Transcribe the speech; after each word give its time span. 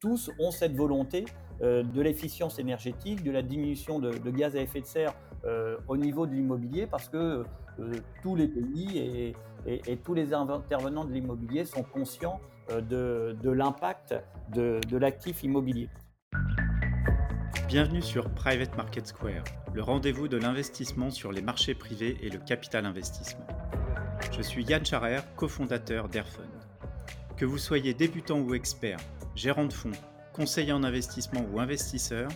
tous 0.00 0.30
ont 0.38 0.50
cette 0.50 0.76
volonté 0.76 1.24
de 1.60 2.00
l'efficience 2.00 2.58
énergétique, 2.58 3.24
de 3.24 3.30
la 3.30 3.42
diminution 3.42 3.98
de, 3.98 4.30
gaz 4.30 4.56
à 4.56 4.60
effet 4.60 4.80
de 4.80 4.86
serre 4.86 5.14
au 5.88 5.96
niveau 5.96 6.26
de 6.26 6.34
l'immobilier, 6.34 6.86
parce 6.86 7.08
que 7.08 7.44
tous 8.22 8.36
les 8.36 8.48
pays 8.48 9.34
et, 9.66 9.96
tous 10.04 10.14
les 10.14 10.32
intervenants 10.32 11.04
de 11.04 11.12
l'immobilier 11.12 11.64
sont 11.64 11.82
conscients 11.82 12.40
de, 12.70 13.36
l'impact 13.50 14.14
de, 14.52 14.80
de 14.88 14.96
l'actif 14.96 15.42
immobilier. 15.42 15.88
Bienvenue 17.66 18.00
sur 18.00 18.30
Private 18.30 18.76
Market 18.76 19.08
Square, 19.08 19.44
le 19.74 19.82
rendez-vous 19.82 20.28
de 20.28 20.36
l'investissement 20.36 21.10
sur 21.10 21.32
les 21.32 21.42
marchés 21.42 21.74
privés 21.74 22.16
et 22.22 22.30
le 22.30 22.38
capital 22.38 22.86
investissement. 22.86 23.46
Je 24.32 24.42
suis 24.42 24.64
Yann 24.64 24.84
Charer, 24.84 25.20
cofondateur 25.36 26.08
d'Airfund. 26.08 26.46
Que 27.36 27.44
vous 27.44 27.58
soyez 27.58 27.94
débutant 27.94 28.40
ou 28.40 28.54
expert, 28.54 28.98
gérant 29.38 29.66
de 29.66 29.72
fonds, 29.72 29.92
conseiller 30.32 30.72
en 30.72 30.82
investissement 30.82 31.46
ou 31.52 31.60
investisseur, 31.60 32.28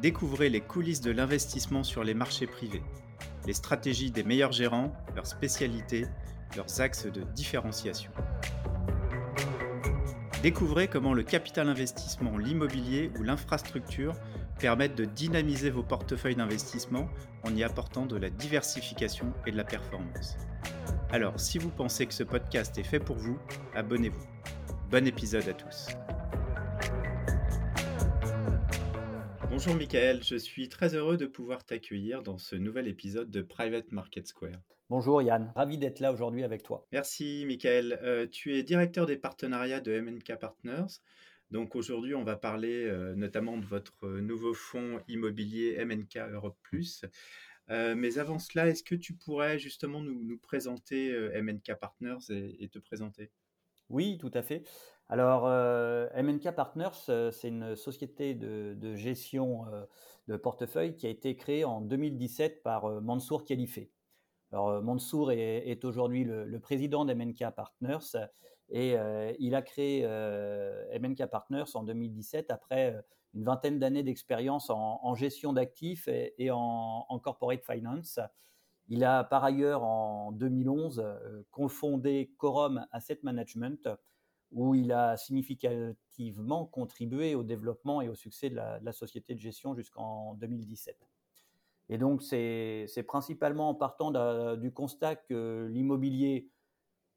découvrez 0.00 0.48
les 0.48 0.62
coulisses 0.62 1.02
de 1.02 1.10
l'investissement 1.10 1.84
sur 1.84 2.04
les 2.04 2.14
marchés 2.14 2.46
privés, 2.46 2.82
les 3.46 3.52
stratégies 3.52 4.10
des 4.10 4.22
meilleurs 4.22 4.52
gérants, 4.52 4.94
leurs 5.14 5.26
spécialités, 5.26 6.06
leurs 6.56 6.80
axes 6.80 7.04
de 7.04 7.20
différenciation. 7.34 8.10
Découvrez 10.42 10.88
comment 10.88 11.12
le 11.12 11.22
capital 11.22 11.68
investissement, 11.68 12.38
l'immobilier 12.38 13.10
ou 13.18 13.24
l'infrastructure 13.24 14.14
permettent 14.58 14.96
de 14.96 15.04
dynamiser 15.04 15.68
vos 15.68 15.82
portefeuilles 15.82 16.36
d'investissement 16.36 17.10
en 17.42 17.54
y 17.54 17.62
apportant 17.62 18.06
de 18.06 18.16
la 18.16 18.30
diversification 18.30 19.34
et 19.46 19.50
de 19.50 19.56
la 19.56 19.64
performance. 19.64 20.38
Alors, 21.10 21.38
si 21.38 21.58
vous 21.58 21.70
pensez 21.70 22.06
que 22.06 22.14
ce 22.14 22.22
podcast 22.22 22.78
est 22.78 22.84
fait 22.84 23.00
pour 23.00 23.16
vous, 23.16 23.38
abonnez-vous. 23.74 24.26
Bon 24.90 25.06
épisode 25.06 25.46
à 25.46 25.52
tous. 25.52 25.88
Bonjour 29.58 29.74
Michael, 29.74 30.22
je 30.22 30.36
suis 30.36 30.68
très 30.68 30.94
heureux 30.94 31.16
de 31.16 31.26
pouvoir 31.26 31.64
t'accueillir 31.64 32.22
dans 32.22 32.38
ce 32.38 32.54
nouvel 32.54 32.86
épisode 32.86 33.28
de 33.28 33.42
Private 33.42 33.90
Market 33.90 34.24
Square. 34.28 34.60
Bonjour 34.88 35.20
Yann, 35.20 35.52
ravi 35.56 35.78
d'être 35.78 35.98
là 35.98 36.12
aujourd'hui 36.12 36.44
avec 36.44 36.62
toi. 36.62 36.86
Merci 36.92 37.42
Michael, 37.44 37.98
euh, 38.04 38.28
tu 38.28 38.56
es 38.56 38.62
directeur 38.62 39.04
des 39.04 39.16
partenariats 39.16 39.80
de 39.80 40.00
MNK 40.00 40.38
Partners. 40.38 41.00
Donc 41.50 41.74
aujourd'hui, 41.74 42.14
on 42.14 42.22
va 42.22 42.36
parler 42.36 42.84
euh, 42.84 43.16
notamment 43.16 43.58
de 43.58 43.66
votre 43.66 44.06
euh, 44.06 44.20
nouveau 44.20 44.54
fonds 44.54 45.00
immobilier 45.08 45.84
MNK 45.84 46.18
Europe 46.30 46.56
Plus. 46.62 47.04
Euh, 47.68 47.96
mais 47.96 48.18
avant 48.18 48.38
cela, 48.38 48.68
est-ce 48.68 48.84
que 48.84 48.94
tu 48.94 49.14
pourrais 49.14 49.58
justement 49.58 50.00
nous, 50.00 50.38
présenter 50.38 51.12
MNK 51.34 51.74
Partners 51.80 52.30
et, 52.30 52.68
te 52.68 52.78
présenter? 52.78 53.32
Oui, 53.88 54.18
tout 54.18 54.30
à 54.34 54.42
fait. 54.42 54.62
Alors, 55.08 55.48
MNK 56.14 56.54
Partners, 56.54 57.30
c'est 57.32 57.48
une 57.48 57.76
société 57.76 58.34
de, 58.34 58.94
gestion 58.94 59.64
de 60.26 60.36
portefeuille 60.36 60.96
qui 60.96 61.06
a 61.06 61.10
été 61.10 61.34
créée 61.34 61.64
en 61.64 61.80
2017 61.80 62.62
par 62.62 63.00
Mansour 63.00 63.44
Khalifé. 63.44 63.90
Alors, 64.52 64.82
Mansour 64.82 65.32
est, 65.32 65.84
aujourd'hui 65.84 66.24
le, 66.24 66.60
président 66.60 67.04
d'MNK 67.04 67.50
Partners 67.54 68.16
et 68.70 68.96
euh, 68.96 69.32
il 69.38 69.54
a 69.54 69.62
créé 69.62 70.02
euh, 70.04 70.98
MNK 70.98 71.26
Partners 71.26 71.74
en 71.74 71.82
2017 71.84 72.50
après 72.50 72.94
euh, 72.94 73.02
une 73.34 73.44
vingtaine 73.44 73.78
d'années 73.78 74.02
d'expérience 74.02 74.70
en, 74.70 75.14
gestion 75.14 75.52
d'actifs 75.52 76.08
et, 76.08 76.50
en, 76.50 77.20
corporate 77.22 77.62
finance. 77.62 78.18
Il 78.88 79.04
a 79.04 79.22
par 79.22 79.44
ailleurs 79.44 79.84
en 79.84 80.32
2011 80.32 81.04
confondé 81.50 82.32
Quorum 82.38 82.86
Asset 82.90 83.20
Management 83.22 83.86
où 84.50 84.74
il 84.74 84.92
a 84.92 85.16
significativement 85.16 86.64
contribué 86.66 87.34
au 87.34 87.42
développement 87.42 88.00
et 88.00 88.08
au 88.08 88.14
succès 88.14 88.50
de 88.50 88.56
la, 88.56 88.92
société 88.92 89.34
de 89.34 89.40
gestion 89.40 89.74
jusqu'en 89.74 90.34
2017. 90.34 90.96
Et 91.90 91.98
donc 91.98 92.22
c'est 92.22 93.04
principalement 93.06 93.70
en 93.70 93.74
partant 93.74 94.56
du 94.56 94.72
constat 94.72 95.16
que 95.16 95.68
l'immobilier 95.70 96.50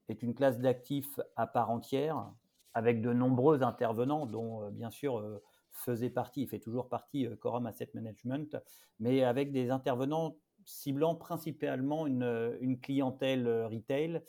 est 0.09 0.22
une 0.24 0.34
classe 0.34 0.59
d'actifs 0.59 1.20
à 1.36 1.47
part 1.47 1.72
entière, 1.72 2.31
avec 2.74 3.02
de 3.02 3.14
nombreux 3.14 3.64
intervenants, 3.64 4.25
dont 4.25 4.64
euh, 4.64 4.70
bien 4.70 4.90
sûr 4.90 5.20
euh, 5.20 5.41
faisait 5.72 6.09
partie, 6.09 6.44
il 6.44 6.47
fait 6.47 6.59
toujours 6.59 6.90
partie 6.90 7.28
euh, 7.28 7.36
Quorum 7.36 7.66
Asset 7.66 7.90
Management, 7.94 8.58
mais 9.00 9.24
avec 9.24 9.52
des 9.52 9.72
intervenants 9.72 10.36
ciblant 10.64 11.16
principalement 11.16 12.06
une, 12.06 12.80
clientèle 12.81 13.47
retail. 13.66 14.22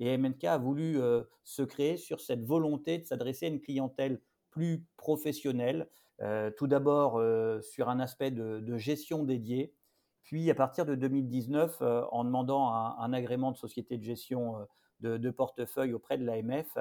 Et 0.00 0.16
MNK 0.16 0.44
a 0.44 0.58
voulu 0.58 0.98
se 1.44 1.62
créer 1.62 1.96
sur 1.96 2.20
cette 2.20 2.44
volonté 2.44 2.98
de 2.98 3.04
s'adresser 3.04 3.46
à 3.46 3.48
une 3.50 3.60
clientèle 3.60 4.20
plus 4.50 4.84
professionnelle, 4.96 5.88
tout 6.56 6.66
d'abord 6.66 7.22
sur 7.62 7.88
un 7.88 8.00
aspect 8.00 8.30
de, 8.30 8.76
gestion 8.78 9.24
dédié, 9.24 9.74
puis 10.22 10.50
à 10.50 10.54
partir 10.54 10.86
de 10.86 10.94
2019, 10.94 11.82
en 12.10 12.24
demandant 12.24 12.72
un, 12.72 13.12
agrément 13.12 13.52
de 13.52 13.58
société 13.58 13.98
de 13.98 14.02
gestion 14.02 14.56
de, 15.00 15.30
portefeuille 15.30 15.92
auprès 15.92 16.18
de 16.18 16.24
l'AMF 16.24 16.78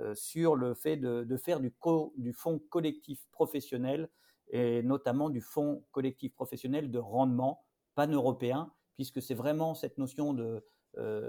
euh, 0.00 0.14
sur 0.14 0.56
le 0.56 0.72
fait 0.72 0.96
de, 0.96 1.36
faire 1.36 1.60
du, 1.60 1.72
du 2.16 2.32
fonds 2.32 2.58
collectif 2.70 3.26
professionnel 3.30 4.08
et 4.48 4.82
notamment 4.82 5.28
du 5.28 5.42
fonds 5.42 5.84
collectif 5.92 6.34
professionnel 6.34 6.90
de 6.90 6.98
rendement 6.98 7.62
pan-européen, 7.94 8.72
puisque 8.94 9.20
c'est 9.20 9.34
vraiment 9.34 9.74
cette 9.74 9.98
notion 9.98 10.32
de, 10.32 10.44
euh, 10.44 10.60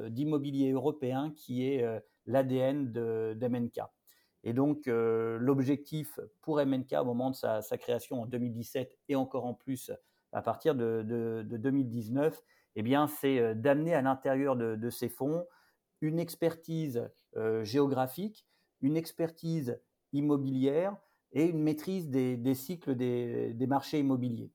d'immobilier 0.10 0.72
européen 0.72 1.32
qui 1.36 1.68
est 1.68 1.84
euh, 1.84 2.00
l'ADN 2.26 2.92
d'MNK. 2.92 3.80
Et 4.46 4.52
donc, 4.52 4.88
l'objectif 4.88 6.20
pour 6.42 6.58
MNK 6.58 6.94
au 7.00 7.06
moment 7.06 7.32
de 7.32 7.36
sa, 7.36 7.62
création 7.78 8.24
en 8.24 8.26
2017 8.26 9.00
et 9.08 9.16
encore 9.16 9.46
en 9.46 9.54
plus 9.54 9.90
à 10.34 10.42
partir 10.42 10.76
de, 10.76 11.46
2019, 11.50 12.42
eh 12.76 12.82
bien, 12.82 13.08
c'est 13.08 13.56
d'amener 13.56 13.94
à 13.94 14.02
l'intérieur 14.02 14.58
de, 14.58 14.90
ces 14.90 15.08
fonds 15.08 15.46
une 16.02 16.20
expertise 16.20 17.10
euh, 17.36 17.64
géographique, 17.64 18.46
une 18.82 18.98
expertise 18.98 19.80
immobilière 20.12 20.96
et 21.32 21.46
une 21.46 21.64
maîtrise 21.64 22.10
des, 22.10 22.56
cycles 22.56 22.96
des, 22.96 23.66
marchés 23.68 24.00
immobiliers. 24.00 24.52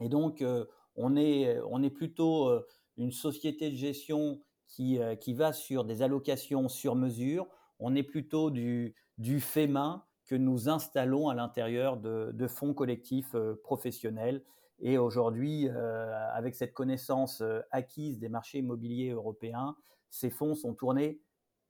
Et 0.00 0.08
donc, 0.08 0.42
euh, 0.42 0.66
on, 0.94 1.16
est, 1.16 1.58
on 1.68 1.82
est 1.82 1.90
plutôt 1.90 2.48
euh, 2.48 2.64
une 2.98 3.12
société 3.12 3.70
de 3.70 3.76
gestion 3.76 4.40
qui, 4.66 4.98
qui 5.20 5.32
va 5.32 5.52
sur 5.52 5.84
des 5.84 6.02
allocations 6.02 6.68
sur 6.68 6.94
mesure. 6.94 7.46
On 7.78 7.94
est 7.94 8.02
plutôt 8.02 8.50
du, 8.50 8.94
du 9.16 9.40
fait 9.40 9.66
main 9.66 10.04
que 10.26 10.34
nous 10.34 10.68
installons 10.68 11.30
à 11.30 11.34
l'intérieur 11.34 11.96
de, 11.96 12.32
de, 12.34 12.46
fonds 12.46 12.74
collectifs 12.74 13.34
professionnels. 13.62 14.44
Et 14.80 14.98
aujourd'hui, 14.98 15.68
avec 15.70 16.54
cette 16.54 16.74
connaissance 16.74 17.42
acquise 17.70 18.18
des 18.18 18.28
marchés 18.28 18.58
immobiliers 18.58 19.10
européens, 19.10 19.74
ces 20.10 20.30
fonds 20.30 20.54
sont 20.54 20.74
tournés 20.74 21.22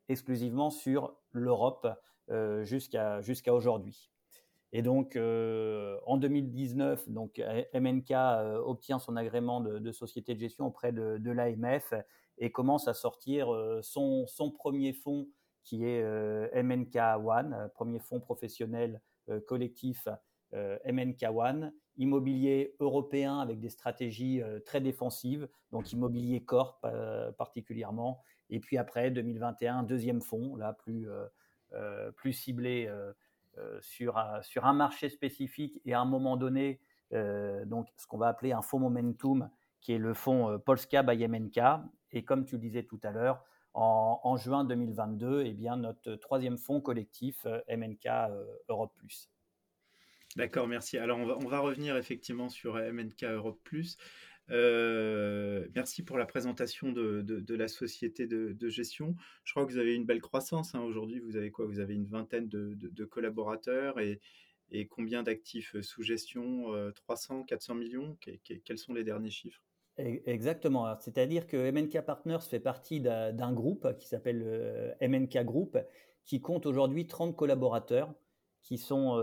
exclusivement 0.09 0.71
sur 0.71 1.17
l'Europe 1.33 1.87
euh, 2.31 2.65
jusqu'à 2.65 3.21
jusqu'à 3.21 3.55
aujourd'hui. 3.55 4.11
Et 4.73 4.83
donc, 4.83 5.17
euh, 5.17 5.99
en 6.07 6.19
2019, 6.19 7.09
donc, 7.09 7.43
MNK 7.75 8.11
euh, 8.11 8.59
obtient 8.59 8.99
son 8.99 9.17
agrément 9.17 9.61
de, 9.61 9.93
société 9.93 10.35
de 10.35 10.41
gestion 10.41 10.67
auprès 10.67 10.93
de, 10.93 11.31
l'AMF 11.31 11.95
et 12.39 12.53
commence 12.53 12.87
à 12.87 12.95
sortir 12.95 13.49
son, 13.83 14.27
son, 14.27 14.51
premier 14.51 14.93
fonds 14.93 15.29
qui 15.65 15.85
est 15.85 16.63
MNK 16.63 16.97
One, 17.25 17.71
premier 17.75 17.99
fonds 17.99 18.21
professionnel 18.21 19.01
collectif 19.47 20.07
MNK 20.53 21.25
One, 21.35 21.73
immobilier 21.99 22.77
européen 22.81 23.41
avec 23.41 23.61
des 23.61 23.69
stratégies 23.69 24.41
euh, 24.41 24.61
très 24.61 24.81
défensives, 24.81 25.49
donc 25.73 25.93
immobilier 25.93 26.43
corp 26.45 26.79
euh, 26.85 27.31
particulièrement. 27.33 28.23
Et 28.51 28.61
puis 28.61 28.79
après, 28.79 29.11
2021, 29.11 29.83
deuxième 29.83 30.23
fonds, 30.23 30.57
là 30.57 30.73
plus, 30.73 31.09
euh, 31.75 32.11
plus 32.13 32.33
ciblé 32.33 32.89
sur, 33.81 34.19
un, 34.19 34.43
sur 34.43 34.67
un 34.67 34.73
marché 34.73 35.09
spécifique 35.09 35.81
et 35.85 35.95
à 35.95 36.01
un 36.01 36.05
moment 36.05 36.37
donné, 36.37 36.81
donc 37.13 37.89
ce 37.97 38.07
qu'on 38.07 38.19
va 38.19 38.29
appeler 38.29 38.53
un 38.53 38.63
fonds 38.63 38.79
momentum, 38.79 39.51
qui 39.81 39.93
est 39.93 39.99
le 39.99 40.15
fonds 40.15 40.59
Polska 40.59 41.03
by 41.03 41.27
MNK. 41.27 41.61
Et 42.13 42.25
comme 42.25 42.45
tu 42.45 42.57
le 42.57 42.61
disais 42.61 42.83
tout 42.83 43.01
à 43.03 43.11
l'heure, 43.11 43.45
en, 43.75 44.37
juin 44.37 44.65
2022, 44.65 45.45
eh 45.45 45.53
bien, 45.53 45.77
notre 45.77 46.15
troisième 46.17 46.59
fonds 46.59 46.81
collectif, 46.81 47.47
MNK 47.69 48.09
Europe 48.69 48.93
Plus. 48.97 49.31
D'accord, 50.37 50.69
merci. 50.69 50.99
Alors, 50.99 51.19
on 51.19 51.49
va, 51.49 51.61
revenir 51.61 51.97
effectivement 51.97 52.49
sur 52.49 52.75
MNK 52.75 53.25
Europe 53.25 53.61
Plus. 53.65 53.97
Euh, 54.51 55.67
merci 55.75 56.03
pour 56.03 56.19
la 56.19 56.27
présentation 56.27 56.93
de, 56.93 57.55
la 57.55 57.69
société 57.69 58.27
de, 58.27 58.69
gestion. 58.69 59.15
Je 59.45 59.53
crois 59.53 59.67
que 59.67 59.73
vous 59.73 59.79
avez 59.79 59.95
une 59.95 60.05
belle 60.05 60.21
croissance. 60.21 60.75
Hein. 60.75 60.81
Aujourd'hui, 60.81 61.21
vous 61.21 61.37
avez 61.37 61.51
quoi? 61.51 61.67
Vous 61.67 61.81
avez 61.81 61.95
une 61.95 62.07
vingtaine 62.07 62.49
de, 62.49 63.05
collaborateurs 63.05 64.01
et, 64.01 64.21
combien 64.91 65.23
d'actifs 65.23 65.81
sous 65.81 66.03
gestion? 66.03 66.73
300, 66.95 67.45
400 67.45 67.75
millions? 67.75 68.17
Quels 68.65 68.79
sont 68.79 68.95
les 68.95 69.05
derniers 69.05 69.31
chiffres? 69.31 69.63
Exactement. 69.97 70.97
C'est-à-dire 71.01 71.47
que 71.49 71.71
MNK 71.71 72.03
Partners 72.03 72.39
fait 72.49 72.61
partie 72.61 73.01
d'un 73.01 73.53
groupe 73.53 73.97
qui 73.99 74.07
s'appelle 74.07 74.43
euh, 74.47 74.93
MNK 75.01 75.45
Group, 75.45 75.77
qui 76.25 76.41
compte 76.41 76.67
aujourd'hui 76.67 77.07
30 77.07 77.35
collaborateurs 77.35 78.15
qui 78.63 78.77
sont 78.77 79.17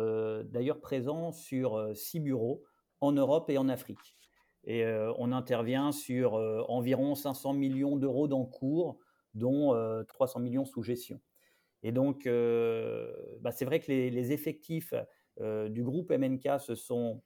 d'ailleurs 0.45 0.79
présents 0.79 1.31
sur 1.31 1.95
six 1.95 2.19
bureaux 2.19 2.63
en 2.99 3.11
Europe 3.11 3.49
et 3.49 3.57
en 3.57 3.69
Afrique. 3.69 4.15
Et 4.65 4.83
on 5.17 5.31
intervient 5.31 5.91
sur 5.91 6.33
environ 6.69 7.13
500 7.13 7.53
millions 7.53 7.97
d'euros 7.97 8.27
d'encours, 8.27 8.97
dont 9.35 9.75
300 10.07 10.39
millions 10.39 10.65
sous 10.65 10.81
gestion. 10.81 11.21
Et 11.83 11.91
donc, 11.91 12.27
bah, 13.41 13.51
c'est 13.51 13.65
vrai 13.65 13.79
que 13.79 13.91
les, 13.91 14.31
effectifs 14.31 14.93
du 15.39 15.83
groupe 15.83 16.11
MNK 16.11 16.59
se 16.59 16.73
sont 16.75 17.21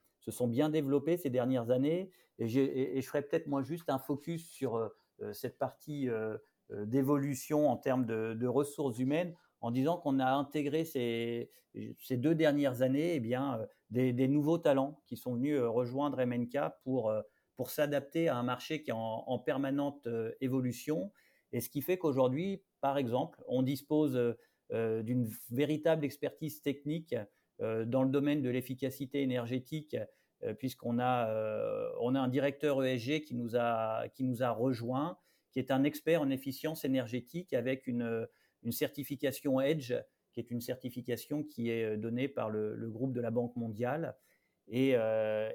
bien 0.47 0.69
développés 0.69 1.15
ces 1.15 1.29
dernières 1.29 1.69
années. 1.69 2.11
Et, 2.39 2.47
je 2.47 3.07
ferai 3.07 3.21
peut-être 3.21 3.47
moi 3.47 3.61
juste 3.61 3.89
un 3.89 3.99
focus 3.99 4.49
sur 4.49 4.91
cette 5.31 5.57
partie 5.57 6.09
d'évolution 6.69 7.69
en 7.69 7.77
termes 7.77 8.05
de, 8.05 8.47
ressources 8.47 8.99
humaines 8.99 9.33
en 9.61 9.71
disant 9.71 9.97
qu'on 9.97 10.19
a 10.19 10.31
intégré 10.31 10.85
ces, 10.85 11.51
ces, 11.99 12.17
deux 12.17 12.35
dernières 12.35 12.81
années 12.81 13.15
eh 13.15 13.19
bien, 13.19 13.59
des, 13.89 14.27
nouveaux 14.27 14.57
talents 14.57 15.01
qui 15.05 15.17
sont 15.17 15.35
venus 15.35 15.59
rejoindre 15.59 16.23
MNK 16.23 16.57
pour, 16.83 17.13
pour 17.55 17.69
s'adapter 17.69 18.29
à 18.29 18.37
un 18.37 18.43
marché 18.43 18.81
qui 18.81 18.91
est 18.91 18.93
en, 18.93 19.23
en 19.27 19.39
permanente 19.39 20.07
évolution. 20.41 21.11
Et 21.51 21.61
ce 21.61 21.69
qui 21.69 21.81
fait 21.81 21.97
qu'aujourd'hui, 21.97 22.63
par 22.81 22.97
exemple, 22.97 23.43
on 23.47 23.63
dispose 23.63 24.35
euh, 24.71 25.01
d'une 25.01 25.27
véritable 25.49 26.05
expertise 26.05 26.61
technique 26.61 27.15
euh, 27.59 27.85
dans 27.85 28.03
le 28.03 28.09
domaine 28.09 28.43
de 28.43 28.51
l'efficacité 28.51 29.23
énergétique, 29.23 29.97
euh, 30.43 30.53
puisqu'on 30.53 30.99
a, 30.99 31.91
on 31.99 32.13
a 32.13 32.19
un 32.19 32.27
directeur 32.27 32.83
ESG 32.83 33.21
qui 33.21 33.33
nous, 33.33 33.55
a, 33.55 34.07
qui 34.09 34.23
nous 34.23 34.43
a 34.43 34.51
rejoint, 34.51 35.17
qui 35.51 35.57
est 35.57 35.71
un 35.71 35.83
expert 35.83 36.21
en 36.21 36.29
efficience 36.29 36.85
énergétique 36.85 37.53
avec 37.53 37.87
une, 37.87 38.27
une 38.63 38.71
certification 38.71 39.59
EDGE, 39.61 40.03
qui 40.31 40.39
est 40.39 40.51
une 40.51 40.61
certification 40.61 41.43
qui 41.43 41.69
est 41.69 41.97
donnée 41.97 42.27
par 42.27 42.49
le, 42.49 42.89
groupe 42.89 43.13
de 43.13 43.21
la 43.21 43.31
Banque 43.31 43.55
mondiale. 43.55 44.15
Et, 44.67 44.89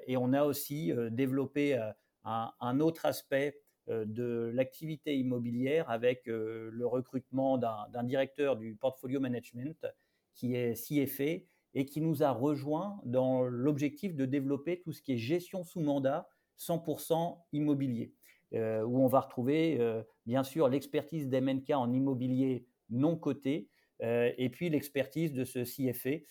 et 0.07 0.17
on 0.17 0.33
a 0.33 0.43
aussi 0.43 0.91
développé 1.11 1.79
un, 2.25 2.79
autre 2.79 3.05
aspect 3.05 3.59
euh, 3.89 4.05
de 4.05 4.51
l'activité 4.53 5.15
immobilière 5.15 5.89
avec 5.89 6.27
euh, 6.27 6.69
le 6.71 6.87
recrutement 6.87 7.57
d'un 7.57 8.03
directeur 8.03 8.57
du 8.57 8.75
portfolio 8.75 9.19
management 9.19 9.85
qui 10.33 10.55
est 10.55 10.73
CFA 10.73 11.45
et 11.75 11.85
qui 11.85 12.01
nous 12.01 12.23
a 12.23 12.31
rejoint 12.31 12.99
dans 13.05 13.43
l'objectif 13.43 14.15
de 14.15 14.25
développer 14.25 14.81
tout 14.81 14.91
ce 14.91 15.01
qui 15.01 15.13
est 15.13 15.17
gestion 15.17 15.63
sous 15.63 15.81
mandat 15.81 16.27
100% 16.57 17.37
immobilier, 17.51 18.13
euh, 18.53 18.81
où 18.83 18.99
on 18.99 19.07
va 19.07 19.19
retrouver 19.19 19.79
bien 20.25 20.43
sûr 20.43 20.67
l'expertise 20.67 21.27
d'MNK 21.27 21.71
en 21.71 21.91
immobilier 21.91 22.65
non 22.89 23.15
coté, 23.15 23.69
et 24.01 24.49
puis 24.51 24.69
l'expertise 24.69 25.31
de 25.31 25.45
ce 25.45 25.63
CFA 25.63 26.23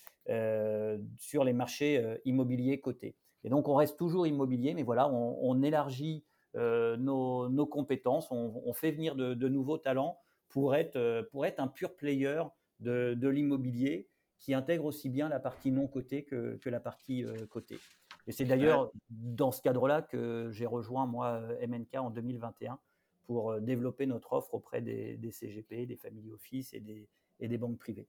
sur 1.17 1.43
les 1.43 1.53
marchés 1.53 2.19
immobiliers 2.25 2.79
cotés. 2.79 3.15
Et 3.43 3.49
donc 3.49 3.67
on 3.67 3.75
reste 3.75 3.97
toujours 3.97 4.27
immobilier, 4.27 4.73
mais 4.73 4.83
voilà, 4.83 5.09
on 5.09 5.61
élargit 5.63 6.23
euh, 6.57 6.95
nos, 6.97 7.65
compétences, 7.65 8.27
on, 8.31 8.73
fait 8.73 8.91
venir 8.91 9.15
de, 9.15 9.47
nouveaux 9.47 9.77
talents 9.77 10.19
pour 10.49 10.75
être, 10.75 10.95
euh, 10.95 11.23
pour 11.31 11.45
être 11.45 11.59
un 11.59 11.67
pur 11.67 11.95
player 11.95 12.43
de, 12.79 13.27
l'immobilier 13.27 14.07
qui 14.39 14.53
intègre 14.53 14.85
aussi 14.85 15.09
bien 15.09 15.27
la 15.27 15.39
partie 15.39 15.71
non 15.71 15.87
cotée 15.87 16.23
que, 16.23 16.59
la 16.65 16.79
partie 16.79 17.23
euh, 17.23 17.45
cotée. 17.47 17.79
Et 18.27 18.31
c'est 18.31 18.45
d'ailleurs 18.45 18.91
dans 19.09 19.51
ce 19.51 19.61
cadre-là 19.61 20.01
que 20.01 20.49
j'ai 20.51 20.65
rejoint, 20.65 21.05
moi, 21.05 21.41
MNK 21.67 21.95
en 21.95 22.09
2021 22.09 22.79
pour 23.25 23.59
développer 23.59 24.05
notre 24.05 24.33
offre 24.33 24.53
auprès 24.53 24.81
des, 24.81 25.31
CGP, 25.31 25.85
des 25.85 25.95
family 25.95 26.31
office 26.31 26.73
et 26.73 26.79
des, 26.79 27.57
banques 27.57 27.77
privées. 27.77 28.07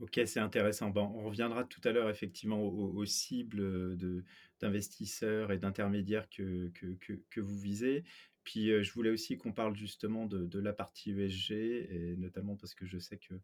Ok, 0.00 0.20
c'est 0.26 0.40
intéressant. 0.40 0.90
Bon, 0.90 1.10
on 1.14 1.24
reviendra 1.24 1.64
tout 1.64 1.80
à 1.84 1.92
l'heure 1.92 2.10
effectivement 2.10 2.60
aux, 2.60 3.04
cibles 3.06 3.96
d'investisseurs 4.60 5.52
et 5.52 5.58
d'intermédiaires 5.58 6.28
que, 6.28 7.40
vous 7.40 7.58
visez. 7.58 8.04
Puis 8.46 8.68
je 8.84 8.92
voulais 8.92 9.10
aussi 9.10 9.36
qu'on 9.36 9.52
parle 9.52 9.74
justement 9.74 10.24
de, 10.24 10.58
la 10.60 10.72
partie 10.72 11.10
ESG, 11.10 11.50
et 11.50 12.14
notamment 12.16 12.54
parce 12.54 12.74
que 12.74 12.86
je 12.86 12.96
sais 12.96 13.16
que 13.16 13.34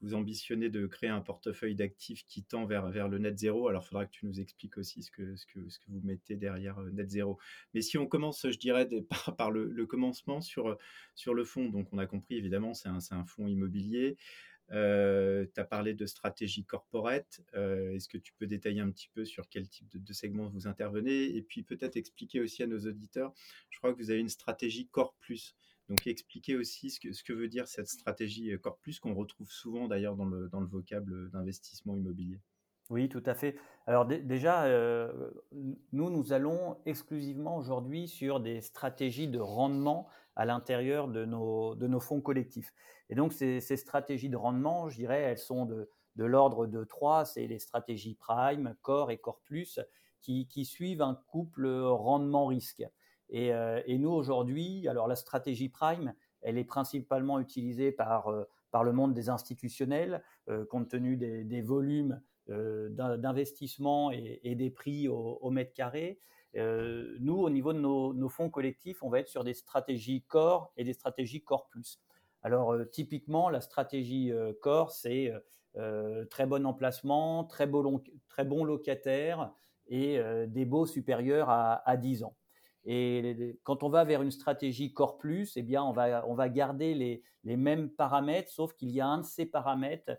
vous 0.00 0.14
ambitionnez 0.14 0.68
de 0.68 0.86
créer 0.86 1.10
un 1.10 1.20
portefeuille 1.20 1.74
d'actifs 1.74 2.24
qui 2.26 2.44
tend 2.44 2.64
vers, 2.64 2.88
vers 2.90 3.08
le 3.08 3.18
net 3.18 3.36
zéro. 3.36 3.66
Alors 3.66 3.82
il 3.82 3.88
faudra 3.88 4.06
que 4.06 4.12
tu 4.12 4.24
nous 4.24 4.38
expliques 4.38 4.78
aussi 4.78 5.02
ce 5.02 5.10
que, 5.10 5.34
ce 5.34 5.46
que, 5.46 5.68
ce 5.68 5.80
que 5.80 5.86
vous 5.88 6.00
mettez 6.04 6.36
derrière 6.36 6.78
net 6.92 7.10
zéro. 7.10 7.38
Mais 7.74 7.80
si 7.80 7.98
on 7.98 8.06
commence, 8.06 8.48
je 8.48 8.56
dirais, 8.56 8.88
par, 9.36 9.50
le, 9.50 9.84
commencement 9.84 10.40
sur, 10.40 10.78
sur 11.16 11.34
le 11.34 11.42
fonds, 11.44 11.68
donc 11.68 11.88
on 11.92 11.98
a 11.98 12.06
compris 12.06 12.36
évidemment, 12.36 12.72
c'est 12.72 12.88
un, 12.88 12.98
un 13.10 13.24
fonds 13.24 13.48
immobilier. 13.48 14.16
Euh, 14.72 15.46
tu 15.54 15.60
as 15.60 15.64
parlé 15.64 15.94
de 15.94 16.06
stratégie 16.06 16.64
corporate. 16.64 17.40
Euh, 17.54 17.92
est-ce 17.92 18.08
que 18.08 18.18
tu 18.18 18.32
peux 18.34 18.46
détailler 18.46 18.80
un 18.80 18.90
petit 18.90 19.08
peu 19.14 19.24
sur 19.24 19.48
quel 19.48 19.68
type 19.68 19.88
de, 19.92 20.12
segment 20.12 20.48
vous 20.48 20.66
intervenez 20.66 21.36
Et 21.36 21.42
puis 21.42 21.62
peut-être 21.62 21.96
expliquer 21.96 22.40
aussi 22.40 22.62
à 22.62 22.66
nos 22.66 22.80
auditeurs, 22.80 23.32
je 23.70 23.78
crois 23.78 23.92
que 23.92 23.98
vous 23.98 24.10
avez 24.10 24.20
une 24.20 24.28
stratégie 24.28 24.88
Core 24.88 25.14
Plus. 25.20 25.54
Donc 25.88 26.04
expliquer 26.08 26.56
aussi 26.56 26.90
ce 26.90 26.98
que, 26.98 27.12
ce 27.12 27.22
que 27.22 27.32
veut 27.32 27.46
dire 27.46 27.68
cette 27.68 27.88
stratégie 27.88 28.52
euh, 28.52 28.58
Core 28.58 28.78
Plus 28.78 28.98
qu'on 28.98 29.14
retrouve 29.14 29.50
souvent 29.50 29.86
d'ailleurs 29.86 30.16
dans 30.16 30.26
le, 30.26 30.48
dans 30.48 30.60
le 30.60 30.66
vocable 30.66 31.30
d'investissement 31.30 31.96
immobilier. 31.96 32.40
Oui, 32.90 33.08
tout 33.08 33.22
à 33.26 33.34
fait. 33.34 33.56
Alors 33.88 34.06
déjà, 34.06 34.68
nous, 35.50 36.08
nous 36.08 36.32
allons 36.32 36.76
exclusivement 36.86 37.56
aujourd'hui 37.56 38.06
sur 38.06 38.38
des 38.38 38.60
stratégies 38.60 39.26
de 39.26 39.40
rendement 39.40 40.08
à 40.36 40.44
l'intérieur 40.44 41.08
de 41.08 41.24
nos, 41.24 42.00
fonds 42.00 42.20
collectifs. 42.20 42.72
Et 43.08 43.14
donc, 43.14 43.32
ces, 43.32 43.60
stratégies 43.60 44.28
de 44.28 44.36
rendement, 44.36 44.88
je 44.88 44.96
dirais, 44.96 45.20
elles 45.20 45.38
sont 45.38 45.64
de, 45.64 45.88
l'ordre 46.16 46.66
de 46.66 46.84
trois. 46.84 47.24
C'est 47.24 47.46
les 47.46 47.58
stratégies 47.58 48.14
Prime, 48.14 48.76
Core 48.82 49.10
et 49.10 49.18
Core 49.18 49.40
Plus 49.40 49.80
qui, 50.20 50.64
suivent 50.64 51.02
un 51.02 51.14
couple 51.28 51.66
rendement-risque. 51.68 52.84
Et, 53.28 53.52
euh, 53.52 53.80
et, 53.86 53.98
nous, 53.98 54.10
aujourd'hui, 54.10 54.86
alors 54.88 55.08
la 55.08 55.16
stratégie 55.16 55.68
Prime, 55.68 56.14
elle 56.42 56.58
est 56.58 56.64
principalement 56.64 57.40
utilisée 57.40 57.90
par, 57.92 58.28
euh, 58.28 58.44
le 58.84 58.92
monde 58.92 59.14
des 59.14 59.30
institutionnels, 59.30 60.22
euh, 60.50 60.66
compte 60.66 60.90
tenu 60.90 61.16
des, 61.16 61.62
volumes 61.62 62.20
d'investissement 62.46 64.10
et, 64.12 64.54
des 64.54 64.70
prix 64.70 65.08
au 65.08 65.50
mètre 65.50 65.72
carré. 65.72 66.20
Nous, 66.56 67.36
au 67.36 67.50
niveau 67.50 67.72
de 67.72 67.78
nos, 67.78 68.28
fonds 68.28 68.50
collectifs, 68.50 69.02
on 69.02 69.10
va 69.10 69.20
être 69.20 69.28
sur 69.28 69.44
des 69.44 69.54
stratégies 69.54 70.22
Core 70.22 70.72
et 70.76 70.84
des 70.84 70.94
stratégies 70.94 71.42
Core 71.42 71.68
Plus. 71.68 72.00
Alors 72.42 72.72
euh, 72.72 72.84
typiquement, 72.84 73.50
la 73.50 73.60
stratégie 73.60 74.32
euh, 74.32 74.52
Core, 74.60 74.92
c'est 74.92 75.32
euh, 75.76 76.24
très 76.26 76.46
bon 76.46 76.64
emplacement, 76.64 77.44
très 77.44 77.66
bon 77.66 78.64
locataire 78.64 79.52
et 79.88 80.18
des 80.48 80.64
baux 80.64 80.86
supérieurs 80.86 81.48
à, 81.48 81.96
10 81.96 82.24
ans. 82.24 82.36
Et 82.84 83.56
quand 83.62 83.84
on 83.84 83.88
va 83.88 84.02
vers 84.02 84.22
une 84.22 84.32
stratégie 84.32 84.92
Core 84.92 85.16
Plus, 85.16 85.56
eh 85.56 85.62
bien, 85.62 85.84
on 85.84 85.92
va, 85.92 86.26
on 86.26 86.34
va 86.34 86.48
garder 86.48 86.92
les, 86.94 87.22
les 87.44 87.56
mêmes 87.56 87.90
paramètres, 87.90 88.50
sauf 88.50 88.74
qu'il 88.74 88.90
y 88.90 89.00
a 89.00 89.06
un 89.06 89.18
de 89.18 89.24
ces 89.24 89.46
paramètres 89.46 90.18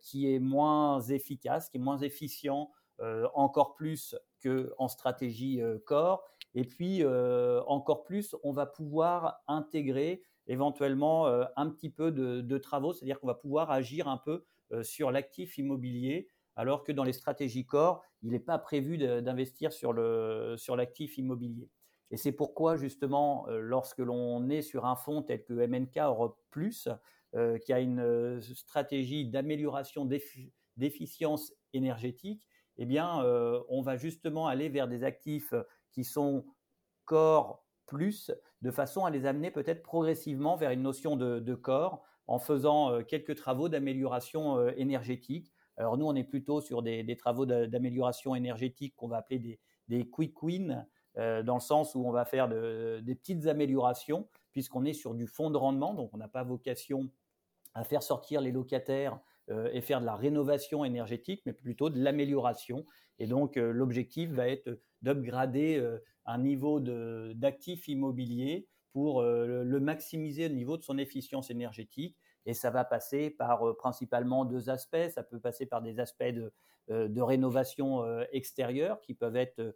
qui 0.00 0.32
est 0.32 0.40
moins 0.40 1.00
efficace, 1.00 1.68
qui 1.68 1.76
est 1.76 1.80
moins 1.80 1.98
efficient 1.98 2.72
encore 3.34 3.74
plus 3.74 4.16
qu'en 4.46 4.88
stratégie 4.88 5.60
Core. 5.86 6.24
Et 6.54 6.64
puis, 6.64 7.02
encore 7.04 8.04
plus, 8.04 8.36
on 8.42 8.52
va 8.52 8.66
pouvoir 8.66 9.42
intégrer 9.48 10.22
éventuellement 10.46 11.26
euh, 11.26 11.44
un 11.56 11.70
petit 11.70 11.90
peu 11.90 12.10
de, 12.12 12.58
travaux, 12.58 12.92
c'est-à-dire 12.92 13.20
qu'on 13.20 13.26
va 13.26 13.34
pouvoir 13.34 13.70
agir 13.70 14.08
un 14.08 14.18
peu 14.18 14.44
euh, 14.72 14.82
sur 14.82 15.10
l'actif 15.10 15.58
immobilier, 15.58 16.28
alors 16.56 16.84
que 16.84 16.92
dans 16.92 17.04
les 17.04 17.12
stratégies 17.12 17.66
corps, 17.66 18.02
il 18.22 18.30
n'est 18.30 18.38
pas 18.40 18.58
prévu 18.58 18.96
d'investir 18.98 19.72
sur 19.72 19.92
l'actif 19.92 21.18
immobilier. 21.18 21.68
Et 22.10 22.16
c'est 22.16 22.32
pourquoi 22.32 22.76
justement, 22.76 23.48
euh, 23.48 23.58
lorsque 23.60 23.98
l'on 23.98 24.48
est 24.48 24.62
sur 24.62 24.84
un 24.86 24.96
fonds 24.96 25.22
tel 25.22 25.42
que 25.44 25.52
MNK 25.52 25.98
Europe 25.98 26.40
Plus, 26.50 26.88
qui 27.64 27.72
a 27.72 27.80
une 27.80 28.40
stratégie 28.40 29.26
d'amélioration 29.28 30.08
d'efficience 30.76 31.52
énergétique, 31.72 32.46
eh 32.78 32.86
bien, 32.86 33.22
on 33.68 33.82
va 33.82 33.96
justement 33.96 34.46
aller 34.46 34.68
vers 34.68 34.88
des 34.88 35.04
actifs 35.04 35.54
qui 35.92 36.04
sont 36.04 36.44
corps 37.04 37.64
plus, 37.86 38.30
de 38.62 38.70
façon 38.70 39.04
à 39.04 39.10
les 39.10 39.26
amener 39.26 39.50
peut-être 39.50 39.82
progressivement 39.82 40.56
vers 40.56 40.70
une 40.70 40.82
notion 40.82 41.16
de, 41.16 41.54
corps 41.54 42.02
en 42.26 42.38
faisant 42.38 42.90
euh, 42.90 43.02
quelques 43.02 43.36
travaux 43.36 43.68
d'amélioration 43.68 44.58
euh, 44.58 44.72
énergétique. 44.76 45.52
Alors 45.76 45.98
nous, 45.98 46.06
on 46.06 46.14
est 46.14 46.24
plutôt 46.24 46.60
sur 46.60 46.82
des, 46.82 47.16
travaux 47.16 47.46
d'amélioration 47.46 48.34
énergétique 48.34 48.94
qu'on 48.96 49.08
va 49.08 49.18
appeler 49.18 49.58
des, 49.88 50.08
quick 50.08 50.42
wins, 50.42 50.86
euh, 51.18 51.42
dans 51.42 51.54
le 51.54 51.60
sens 51.60 51.94
où 51.94 52.04
on 52.06 52.10
va 52.10 52.24
faire 52.24 52.48
des 52.48 53.14
petites 53.14 53.46
améliorations, 53.46 54.28
puisqu'on 54.52 54.84
est 54.84 54.92
sur 54.92 55.14
du 55.14 55.26
fonds 55.26 55.50
de 55.50 55.56
rendement, 55.56 55.92
donc 55.94 56.10
on 56.14 56.16
n'a 56.16 56.28
pas 56.28 56.44
vocation 56.44 57.10
à 57.74 57.84
faire 57.84 58.02
sortir 58.02 58.40
les 58.40 58.52
locataires 58.52 59.18
et 59.48 59.80
faire 59.80 60.00
de 60.00 60.06
la 60.06 60.16
rénovation 60.16 60.84
énergétique, 60.84 61.42
mais 61.44 61.52
plutôt 61.52 61.90
de 61.90 62.02
l'amélioration. 62.02 62.86
Et 63.18 63.26
donc 63.26 63.56
l'objectif 63.56 64.30
va 64.30 64.48
être 64.48 64.80
d'upgrader 65.02 65.82
un 66.26 66.38
niveau 66.38 66.80
d'actifs 66.80 67.88
immobiliers 67.88 68.66
pour 68.92 69.20
euh, 69.20 69.64
le 69.64 69.80
maximiser 69.80 70.46
au 70.46 70.50
niveau 70.50 70.76
de 70.76 70.82
son 70.82 70.98
efficience 70.98 71.50
énergétique 71.50 72.16
Et 72.46 72.54
ça 72.54 72.70
va 72.70 72.84
passer 72.84 73.28
par 73.28 73.76
principalement 73.76 74.44
deux 74.44 74.70
aspects. 74.70 75.08
Ça 75.10 75.22
peut 75.22 75.40
passer 75.40 75.66
par 75.66 75.82
des 75.82 76.00
aspects 76.00 76.22
de, 76.22 76.52
de 76.88 77.20
rénovation 77.20 78.04
extérieure 78.32 79.00
qui 79.00 79.14
peuvent 79.14 79.36
être, 79.36 79.74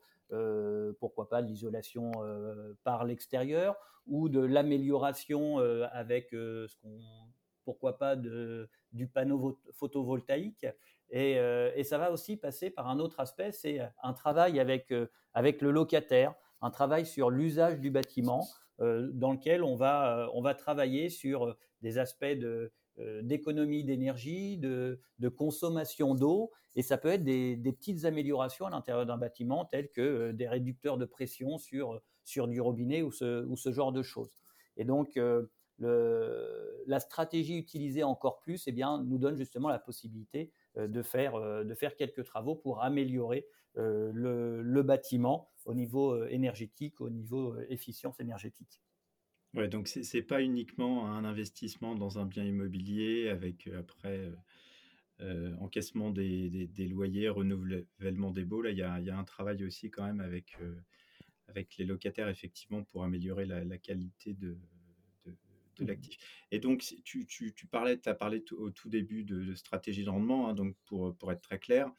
pourquoi 1.00 1.28
pas, 1.28 1.42
de 1.42 1.48
l'isolation 1.48 2.12
par 2.84 3.04
l'extérieur 3.04 3.76
ou 4.06 4.28
de 4.28 4.40
l'amélioration 4.40 5.58
avec 5.92 6.28
ce 6.30 6.76
qu'on 6.82 7.00
pourquoi 7.68 7.98
pas 7.98 8.16
du 8.16 9.06
panneau 9.08 9.60
photovoltaïque. 9.75 10.66
Et, 11.10 11.32
et, 11.76 11.84
ça 11.84 11.98
va 11.98 12.10
aussi 12.10 12.38
passer 12.38 12.70
par 12.70 12.88
un 12.88 12.98
autre 12.98 13.20
aspect, 13.20 13.52
c'est 13.52 13.78
un 14.02 14.14
travail 14.14 14.58
avec, 14.58 14.94
avec 15.34 15.60
le 15.60 15.70
locataire, 15.70 16.34
un 16.62 16.70
travail 16.70 17.04
sur 17.04 17.28
l'usage 17.28 17.78
du 17.78 17.90
bâtiment, 17.90 18.48
dans 18.78 19.32
lequel 19.32 19.62
on 19.62 19.76
va, 19.76 20.30
on 20.32 20.40
va 20.40 20.54
travailler 20.54 21.10
sur 21.10 21.58
des 21.82 21.98
aspects 21.98 22.25
de, 22.25 22.72
d'économie 23.22 23.84
d'énergie, 23.84 24.56
de, 24.56 24.98
consommation 25.37 26.14
d'eau, 26.14 26.50
et 26.75 26.80
ça 26.82 26.96
peut 26.96 27.08
être 27.08 27.25
des, 27.25 27.56
des 27.56 27.72
petites 27.72 28.06
améliorations 28.06 28.64
à 28.64 28.70
l'intérieur 28.70 29.04
d'un 29.04 29.18
bâtiment, 29.18 29.66
telles 29.66 29.90
que 29.90 30.32
des 30.32 30.48
réducteurs 30.48 30.96
de 30.96 31.04
pression 31.04 31.58
sur, 31.58 32.00
sur 32.25 32.48
du 32.48 32.62
robinet 32.62 33.02
ou 33.02 33.12
ce, 33.12 33.44
ou 33.44 33.56
ce 33.56 33.72
genre 33.72 33.92
de 33.92 34.02
choses. 34.02 34.38
Et 34.78 34.84
donc, 34.84 35.18
la 35.80 37.00
stratégie 37.00 37.56
utilisée 37.56 38.02
encore 38.02 38.40
plus 38.40 38.66
eh 38.66 38.73
bien, 38.73 39.02
nous 39.04 39.18
donne 39.18 39.37
justement 39.37 39.68
la 39.68 39.78
possibilité 39.78 40.50
euh, 40.76 40.88
de 40.88 41.02
faire, 41.02 41.35
euh, 41.37 41.64
de 41.64 41.75
faire 41.75 41.97
quelques 41.97 42.25
travaux 42.25 42.56
pour 42.56 42.82
améliorer 42.82 43.47
euh, 43.76 44.11
le, 44.12 44.82
bâtiment 44.82 45.50
au 45.66 45.75
niveau 45.75 46.25
énergétique, 46.26 47.00
au 47.00 47.11
niveau 47.11 47.56
efficience 47.68 48.18
énergétique. 48.20 48.82
Ouais, 49.54 49.68
donc 49.68 49.88
c'est 49.88 50.02
n'est 50.14 50.23
pas 50.23 50.42
uniquement 50.42 51.06
un 51.11 51.25
investissement 51.25 51.94
dans 51.94 52.18
un 52.18 52.26
bien 52.26 52.44
immobilier 52.44 53.28
avec 53.28 53.68
après 53.78 54.30
encaissement 55.61 56.11
des, 56.11 56.68
loyers, 56.88 57.28
renouvellement 57.28 58.30
des 58.30 58.44
baux. 58.44 58.62
Là, 58.62 58.70
il 58.70 58.78
y 58.78 58.82
a, 58.82 59.18
un 59.18 59.25
travail 59.25 59.64
aussi 59.64 59.90
quand 59.90 60.04
même 60.04 60.20
avec, 60.20 60.56
avec 61.49 61.76
les 61.76 61.85
locataires 61.85 62.28
effectivement 62.28 62.85
pour 62.85 63.04
améliorer 63.04 63.47
la 63.47 63.78
qualité 63.78 64.35
de, 64.35 64.56
de 65.78 65.85
mmh 65.85 65.88
l'actif. 65.88 66.18
Et 66.50 66.58
donc, 66.58 66.85
tu, 67.04 67.26
tu, 67.26 67.54
tu 67.54 67.66
parlais, 67.66 67.99
tu 67.99 68.08
as 68.08 68.14
parlé 68.14 68.44
au 68.52 68.70
tout 68.70 68.88
début 68.88 69.25
de, 69.25 69.54
stratégie 69.54 70.04
de 70.04 70.11
rendement, 70.11 70.49
hein, 70.49 70.54
donc 70.54 70.75
pour, 70.87 71.14
pour 71.16 71.32
être 71.32 71.42
très 71.42 71.58
clair, 71.58 71.90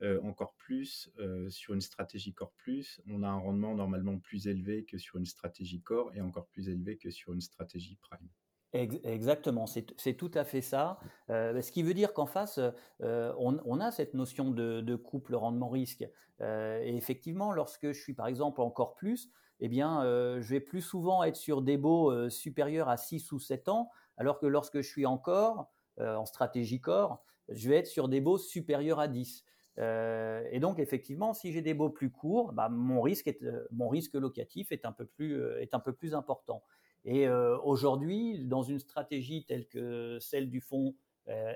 euh, 0.00 0.20
encore 0.22 0.54
plus 0.54 1.10
euh, 1.18 1.50
sur 1.50 1.74
une 1.74 1.80
stratégie 1.80 2.32
Core 2.32 2.52
Plus, 2.52 3.00
on 3.10 3.24
a 3.24 3.28
un 3.28 3.38
rendement 3.38 3.74
normalement 3.74 4.16
plus 4.18 4.46
élevé 4.46 4.84
que 4.84 4.96
sur 4.96 5.18
une 5.18 5.26
stratégie 5.26 5.80
Core 5.80 6.12
et 6.14 6.20
encore 6.20 6.46
plus 6.46 6.68
élevé 6.68 6.96
que 6.96 7.10
sur 7.10 7.32
une 7.32 7.40
stratégie 7.40 7.96
Prime. 8.00 8.28
Exactement, 8.74 9.66
c'est 9.66 10.14
tout 10.14 10.30
à 10.34 10.44
fait 10.44 10.60
ça. 10.60 11.00
Euh, 11.30 11.60
ce 11.62 11.72
qui 11.72 11.82
veut 11.82 11.94
dire 11.94 12.12
qu'en 12.12 12.26
face, 12.26 12.60
on, 13.00 13.58
on, 13.64 13.80
a 13.80 13.90
cette 13.90 14.12
notion 14.12 14.50
de, 14.50 14.82
de 14.82 14.94
couple 14.94 15.34
rendement-risque. 15.34 16.04
et 16.42 16.94
effectivement, 16.94 17.50
lorsque 17.50 17.90
je 17.90 17.98
suis 17.98 18.12
par 18.12 18.26
exemple 18.26 18.60
encore 18.60 18.94
plus, 18.94 19.30
eh 19.60 19.68
bien, 19.68 20.04
euh, 20.04 20.40
je 20.40 20.50
vais 20.50 20.60
plus 20.60 20.80
souvent 20.80 21.24
être 21.24 21.36
sur 21.36 21.62
des 21.62 21.76
baux 21.76 22.10
euh, 22.12 22.30
supérieurs 22.30 22.88
à 22.88 22.96
6 22.96 23.32
ou 23.32 23.38
7 23.38 23.68
ans, 23.68 23.90
alors 24.16 24.38
que 24.38 24.46
lorsque 24.46 24.80
je 24.80 24.88
suis 24.88 25.06
encore 25.06 25.70
euh, 25.98 26.14
en 26.14 26.26
stratégie 26.26 26.80
corps, 26.80 27.24
je 27.48 27.68
vais 27.68 27.76
être 27.76 27.86
sur 27.86 28.08
des 28.08 28.20
baux 28.20 28.38
supérieurs 28.38 29.00
à 29.00 29.08
10. 29.08 29.44
et 29.78 30.58
donc, 30.60 30.78
effectivement, 30.78 31.32
si 31.32 31.52
j'ai 31.52 31.62
des 31.62 31.72
baux 31.72 31.88
plus 31.88 32.10
courts, 32.10 32.52
bah, 32.52 32.68
mon, 32.68 33.00
risque 33.00 33.32
mon 33.70 33.88
risque 33.88 34.14
locatif 34.14 34.70
est 34.70 34.84
un 34.84 34.92
peu 34.92 35.06
plus, 35.06 35.40
est 35.60 35.72
un 35.72 35.80
peu 35.80 35.92
plus 35.92 36.14
important. 36.14 36.62
Et 37.04 37.28
aujourd'hui, 37.28 38.44
dans 38.44 38.62
une 38.62 38.80
stratégie 38.80 39.46
telle 39.46 39.66
que 39.66 40.18
celle 40.20 40.50
du 40.50 40.60
fonds 40.60 40.94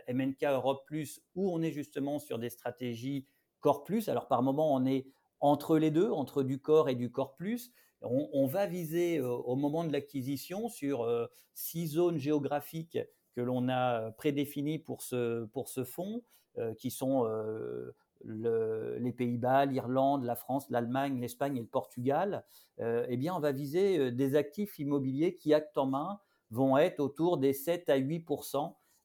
MNK 0.09 0.44
Europe 0.44 0.85
Plus, 0.87 1.21
où 1.35 1.52
on 1.52 1.61
est 1.61 1.73
justement 1.73 2.18
sur 2.18 2.38
des 2.38 2.49
stratégies 2.49 3.26
Core 3.61 3.85
Plus, 3.85 4.09
alors 4.09 4.28
par 4.28 4.42
moment 4.42 4.73
on 4.73 4.87
est 4.87 5.06
entre 5.42 5.76
les 5.76 5.90
deux, 5.90 6.11
entre 6.11 6.42
du 6.42 6.59
corps 6.59 6.88
et 6.88 6.94
du 6.94 7.11
corps 7.11 7.35
plus, 7.35 7.73
on, 8.04 8.47
va 8.47 8.66
viser 8.66 9.18
euh, 9.18 9.28
au 9.28 9.56
moment 9.56 9.85
de 9.85 9.92
l'acquisition 9.92 10.68
sur 10.68 11.02
euh, 11.02 11.26
six 11.54 11.88
zones 11.88 12.18
géographiques 12.18 12.99
que 13.35 13.40
l'on 13.40 13.68
a 13.68 14.11
prédéfinies 14.12 14.78
pour 14.78 15.02
ce, 15.02 15.44
pour 15.47 15.68
ce 15.68 15.85
fonds, 15.85 16.23
euh, 16.59 16.75
qui 16.75 16.90
sont 16.90 17.26
les 18.25 19.12
Pays-Bas, 19.12 19.64
l'Irlande, 19.64 20.25
la 20.25 20.37
France, 20.37 20.68
l'Allemagne, 20.71 21.21
l'Espagne 21.21 21.56
et 21.56 21.61
le 21.61 21.66
Portugal. 21.66 22.44
eh 22.78 23.16
bien, 23.16 23.35
on 23.35 23.40
va 23.40 23.50
viser 23.52 24.12
des 24.12 24.37
actifs 24.37 24.78
immobiliers 24.78 25.35
qui, 25.35 25.54
acte 25.54 25.76
en 25.76 25.87
main, 25.87 26.21
vont 26.50 26.76
être 26.76 27.00
autour 27.00 27.38
des 27.38 27.52
7 27.52 27.88
à 27.88 27.97
8 27.97 28.25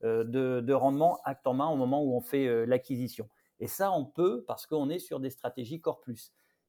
de, 0.03 0.59
de 0.61 0.73
rendement 0.73 1.19
acte 1.23 1.47
en 1.47 1.55
main 1.55 1.67
au 1.67 1.77
moment 1.77 2.03
où 2.03 2.15
on 2.15 2.21
fait 2.21 2.67
l'acquisition. 2.67 3.27
Et 3.59 3.67
ça, 3.67 3.91
on 3.91 4.05
peut 4.05 4.43
parce 4.45 4.67
qu'on 4.67 4.89
est 4.89 4.99
sur 4.99 5.19
des 5.19 5.31
stratégies 5.31 5.81
Core. 5.81 6.03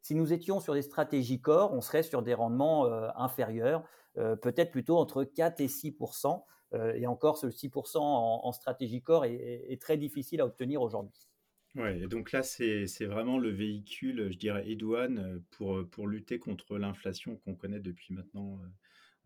Si 0.09 0.15
nous 0.15 0.33
étions 0.33 0.59
sur 0.59 0.73
des 0.73 0.81
stratégies 0.81 1.39
corps, 1.39 1.75
on 1.75 1.83
serait 1.83 2.03
sur 2.03 2.23
des 2.23 2.33
rendements 2.33 2.87
euh, 2.87 3.11
inférieurs, 3.15 3.85
euh, 4.17 4.37
peut-être 4.37 4.71
plutôt 4.71 4.97
entre 4.97 5.23
4 5.23 5.61
et 5.61 5.67
6% 5.67 6.47
euh, 6.73 6.95
Et 6.95 7.07
encore, 7.07 7.37
ce 7.37 7.51
6 7.51 7.71
en, 7.97 8.41
en, 8.43 8.53
stratégie 8.53 9.03
corps 9.03 9.27
est, 9.27 9.79
très 9.83 9.99
difficile 9.99 10.41
à 10.41 10.47
obtenir 10.47 10.81
aujourd'hui. 10.81 11.29
Ouais, 11.75 12.01
et 12.01 12.07
donc 12.07 12.33
là, 12.33 12.43
c'est 12.43 12.87
vraiment 13.05 13.37
le 13.37 13.51
véhicule, 13.51 14.33
je 14.33 14.39
dirais, 14.39 14.67
Edouane, 14.71 15.43
pour, 15.51 15.87
pour 15.91 16.09
lutter 16.09 16.39
contre 16.39 16.79
l'inflation 16.79 17.37
qu'on 17.45 17.55
connaît 17.55 17.81
depuis 17.81 18.15
maintenant 18.15 18.61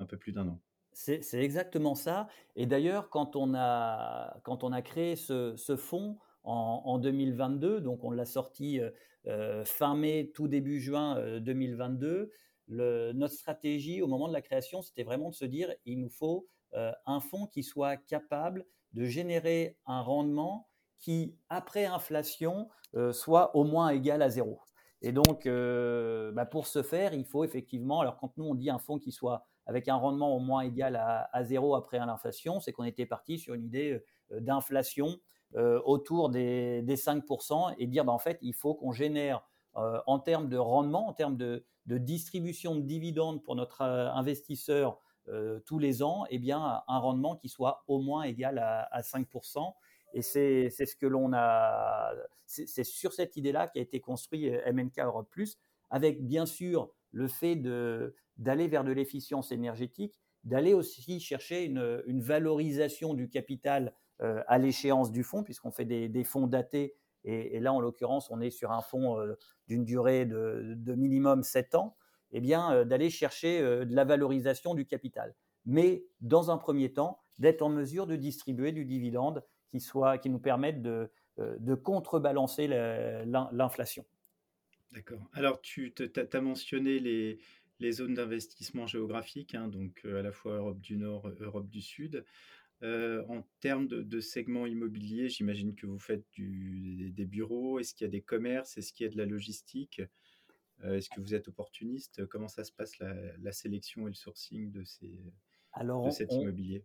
un 0.00 0.04
peu 0.04 0.16
plus 0.16 0.32
d'un 0.32 0.48
an. 0.48 0.60
C'est 0.94 1.22
exactement 1.34 1.94
ça. 1.94 2.26
Et 2.56 2.66
d'ailleurs, 2.66 3.08
quand, 3.08 3.36
on 3.36 3.54
a, 3.54 4.36
quand 4.42 4.64
on 4.64 4.72
a 4.72 4.82
créé 4.82 5.14
ce, 5.14 5.54
ce 5.54 5.76
fonds 5.76 6.18
en, 6.44 6.82
en, 6.84 6.98
2022, 6.98 7.80
donc 7.80 8.04
on 8.04 8.10
l'a 8.10 8.24
sorti 8.24 8.80
euh, 9.26 9.64
fin 9.64 9.94
mai, 9.94 10.32
tout 10.34 10.48
début 10.48 10.80
juin 10.80 11.38
2022, 11.40 12.32
euh, 12.70 13.12
notre 13.12 13.34
stratégie 13.34 14.02
au 14.02 14.06
moment 14.06 14.28
de 14.28 14.32
la 14.32 14.42
création, 14.42 14.82
c'était 14.82 15.04
vraiment 15.04 15.30
de 15.30 15.34
se 15.34 15.44
dire, 15.44 15.72
il 15.84 16.00
nous 16.00 16.10
faut 16.10 16.48
euh, 16.74 16.92
un 17.06 17.20
fonds 17.20 17.46
qui 17.46 17.62
soit 17.62 17.96
capable 17.96 18.66
de 18.92 19.04
générer 19.04 19.78
un 19.86 20.00
rendement 20.00 20.68
qui, 20.98 21.36
après 21.48 21.86
inflation, 21.86 22.68
soit 23.12 23.56
au 23.56 23.64
moins 23.64 23.88
égal 23.88 24.20
à 24.20 24.28
zéro. 24.28 24.60
Et 25.00 25.10
donc, 25.12 25.48
bah, 25.48 26.46
pour 26.46 26.66
ce 26.66 26.82
faire, 26.82 27.14
il 27.14 27.24
faut 27.24 27.42
effectivement, 27.42 28.00
alors 28.00 28.18
quand 28.18 28.36
nous 28.36 28.44
on 28.44 28.54
dit 28.54 28.68
un 28.70 28.78
fonds 28.78 28.98
qui 28.98 29.10
soit 29.10 29.46
avec 29.64 29.88
un 29.88 29.96
rendement 29.96 30.36
au 30.36 30.40
moins 30.40 30.60
égal 30.60 30.94
à, 30.94 31.28
à 31.32 31.42
zéro 31.42 31.74
après 31.74 31.98
l'inflation, 31.98 32.60
c'est 32.60 32.70
qu'on 32.70 32.84
était 32.84 33.06
parti 33.06 33.38
sur 33.38 33.54
une 33.54 33.64
idée 33.64 34.00
d'inflation 34.30 35.08
euh, 35.08 35.16
autour 35.56 36.30
des, 36.30 36.82
5% 36.82 37.74
et 37.78 37.86
dire 37.86 38.04
bah, 38.04 38.12
en 38.12 38.18
fait 38.18 38.38
il 38.42 38.54
faut 38.54 38.74
qu'on 38.74 38.92
génère 38.92 39.42
euh, 39.76 40.00
en 40.06 40.18
termes 40.18 40.48
de 40.48 40.56
rendement, 40.58 41.08
en 41.08 41.12
termes 41.12 41.36
de, 41.36 41.64
distribution 41.86 42.76
de 42.76 42.82
dividendes 42.82 43.42
pour 43.42 43.56
notre 43.56 43.82
euh, 43.82 44.10
investisseur 44.12 44.98
tous 45.66 45.78
les 45.78 46.02
ans, 46.02 46.24
eh 46.30 46.38
bien 46.40 46.82
un 46.88 46.98
rendement 46.98 47.36
qui 47.36 47.48
soit 47.48 47.84
au 47.86 48.00
moins 48.00 48.24
égal 48.24 48.58
à, 48.58 49.02
5%. 49.02 49.72
Et 50.14 50.20
c'est 50.20 50.68
ce 50.68 50.96
que 50.96 51.06
l'on 51.06 51.32
a, 51.32 52.12
c'est 52.44 52.82
sur 52.82 53.12
cette 53.12 53.36
idée-là 53.36 53.68
qu'a 53.68 53.78
été 53.78 54.00
construit 54.00 54.50
MNK 54.50 54.98
Europe 54.98 55.28
Plus, 55.30 55.58
avec 55.90 56.26
bien 56.26 56.44
sûr 56.44 56.90
le 57.12 57.28
fait 57.28 57.54
d'aller 57.54 58.66
vers 58.66 58.82
de 58.82 58.90
l'efficience 58.90 59.52
énergétique, 59.52 60.18
d'aller 60.42 60.74
aussi 60.74 61.20
chercher 61.20 61.66
une, 61.66 62.20
valorisation 62.20 63.14
du 63.14 63.28
capital 63.28 63.88
euh, 63.88 63.96
à 64.46 64.58
l'échéance 64.58 65.10
du 65.10 65.22
fonds, 65.24 65.42
puisqu'on 65.42 65.70
fait 65.70 65.84
des, 65.84 66.24
fonds 66.24 66.46
datés. 66.46 66.94
Et, 67.24 67.60
là, 67.60 67.72
en 67.72 67.80
l'occurrence, 67.80 68.30
on 68.30 68.40
est 68.40 68.50
sur 68.50 68.72
un 68.72 68.82
fonds 68.82 69.18
euh, 69.18 69.34
d'une 69.68 69.84
durée 69.84 70.26
de, 70.26 70.94
minimum 70.94 71.42
7 71.42 71.74
ans. 71.74 71.96
Eh 72.32 72.40
bien, 72.40 72.72
euh, 72.72 72.84
d'aller 72.84 73.10
chercher 73.10 73.60
de 73.60 73.94
la 73.94 74.04
valorisation 74.04 74.74
du 74.74 74.86
capital. 74.86 75.34
Mais 75.66 76.04
dans 76.20 76.50
un 76.50 76.56
premier 76.56 76.92
temps, 76.92 77.20
d'être 77.38 77.62
en 77.62 77.68
mesure 77.68 78.06
de 78.06 78.16
distribuer 78.16 78.72
du 78.72 78.84
dividende 78.84 79.44
qui, 79.70 79.80
soit, 79.80 80.18
qui 80.18 80.30
nous 80.30 80.38
permette 80.38 80.82
de, 80.82 81.10
contrebalancer 81.82 82.68
l'inflation. 82.68 84.04
D'accord. 84.92 85.20
Alors, 85.32 85.60
tu 85.60 85.94
as 86.32 86.40
mentionné 86.40 86.98
les, 86.98 87.38
les 87.82 87.92
zones 87.92 88.14
d'investissement 88.14 88.86
géographique, 88.86 89.54
hein, 89.54 89.68
donc 89.68 90.04
à 90.04 90.22
la 90.22 90.32
fois 90.32 90.56
Europe 90.56 90.80
du 90.80 90.96
Nord, 90.96 91.30
Europe 91.40 91.68
du 91.68 91.82
Sud. 91.82 92.24
Euh, 92.82 93.24
en 93.28 93.42
termes 93.60 93.86
de, 93.86 94.20
segments 94.20 94.66
immobiliers, 94.66 95.28
j'imagine 95.28 95.74
que 95.74 95.86
vous 95.86 96.00
faites 96.00 96.24
des, 96.36 97.24
bureaux. 97.24 97.78
Est-ce 97.78 97.94
qu'il 97.94 98.04
y 98.04 98.08
a 98.08 98.10
des 98.10 98.22
commerces 98.22 98.76
Est-ce 98.76 98.92
qu'il 98.92 99.06
y 99.06 99.08
a 99.08 99.12
de 99.12 99.18
la 99.18 99.26
logistique? 99.26 100.02
Euh, 100.82 100.96
Est-ce 100.96 101.08
que 101.08 101.20
vous 101.20 101.34
êtes 101.34 101.46
opportuniste? 101.46 102.26
Comment 102.26 102.48
ça 102.48 102.64
se 102.64 102.72
passe 102.72 102.98
la, 102.98 103.52
sélection 103.52 104.08
et 104.08 104.10
le 104.10 104.14
sourcing 104.14 104.72
de, 104.72 104.82
ces, 104.82 105.32
de 105.80 106.10
cet 106.10 106.32
immobilier? 106.32 106.84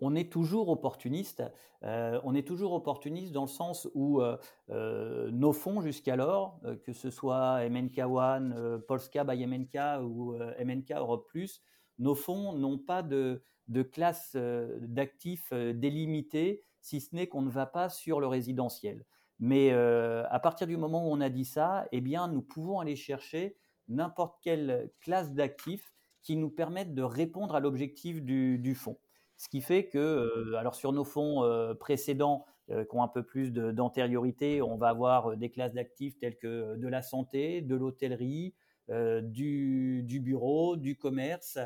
on 0.00 0.14
est 0.14 0.30
toujours 0.30 0.68
opportuniste. 0.68 1.42
Euh, 1.82 2.20
on 2.22 2.34
est 2.36 2.46
toujours 2.46 2.72
opportuniste 2.72 3.32
dans 3.32 3.42
le 3.42 3.48
sens 3.48 3.88
où 3.94 4.20
nos 4.68 5.52
fonds 5.52 5.80
jusqu'alors, 5.80 6.60
que 6.82 6.92
ce 6.92 7.10
soit 7.10 7.68
MNK 7.68 7.98
One, 7.98 8.82
Polska 8.88 9.22
by 9.22 9.46
MNK 9.46 10.02
ou 10.02 10.34
MNK 10.34 10.92
Europe 10.92 11.28
Plus, 11.28 11.62
nos 11.98 12.14
fonds 12.14 12.52
n'ont 12.52 12.78
pas 12.78 13.02
de, 13.02 13.42
de 13.68 13.82
classe 13.82 14.36
d'actifs 14.80 15.52
délimitée, 15.52 16.64
si 16.80 17.00
ce 17.00 17.14
n'est 17.14 17.26
qu'on 17.26 17.42
ne 17.42 17.50
va 17.50 17.66
pas 17.66 17.88
sur 17.88 18.20
le 18.20 18.26
résidentiel. 18.26 19.04
Mais 19.40 19.70
à 19.72 20.40
partir 20.42 20.66
du 20.66 20.76
moment 20.76 21.06
où 21.06 21.12
on 21.12 21.20
a 21.20 21.28
dit 21.28 21.44
ça, 21.44 21.86
eh 21.92 22.00
bien, 22.00 22.28
nous 22.28 22.42
pouvons 22.42 22.80
aller 22.80 22.96
chercher 22.96 23.56
n'importe 23.88 24.38
quelle 24.42 24.90
classe 25.00 25.32
d'actifs 25.32 25.92
qui 26.22 26.36
nous 26.36 26.50
permettent 26.50 26.94
de 26.94 27.02
répondre 27.02 27.54
à 27.54 27.60
l'objectif 27.60 28.22
du, 28.22 28.74
fonds. 28.74 28.98
Ce 29.36 29.48
qui 29.48 29.60
fait 29.60 29.86
que, 29.86 30.54
alors 30.56 30.74
sur 30.74 30.92
nos 30.92 31.04
fonds 31.04 31.44
précédents, 31.78 32.44
qui 32.68 32.96
ont 32.96 33.02
un 33.02 33.08
peu 33.08 33.22
plus 33.22 33.52
d'antériorité, 33.52 34.60
on 34.60 34.76
va 34.76 34.88
avoir 34.88 35.36
des 35.36 35.50
classes 35.50 35.72
d'actifs 35.72 36.18
telles 36.18 36.36
que 36.36 36.76
de 36.76 36.88
la 36.88 37.02
santé, 37.02 37.62
de 37.62 37.76
l'hôtellerie, 37.76 38.54
du, 38.88 40.20
bureau, 40.22 40.76
du 40.76 40.96
commerce, 40.96 41.58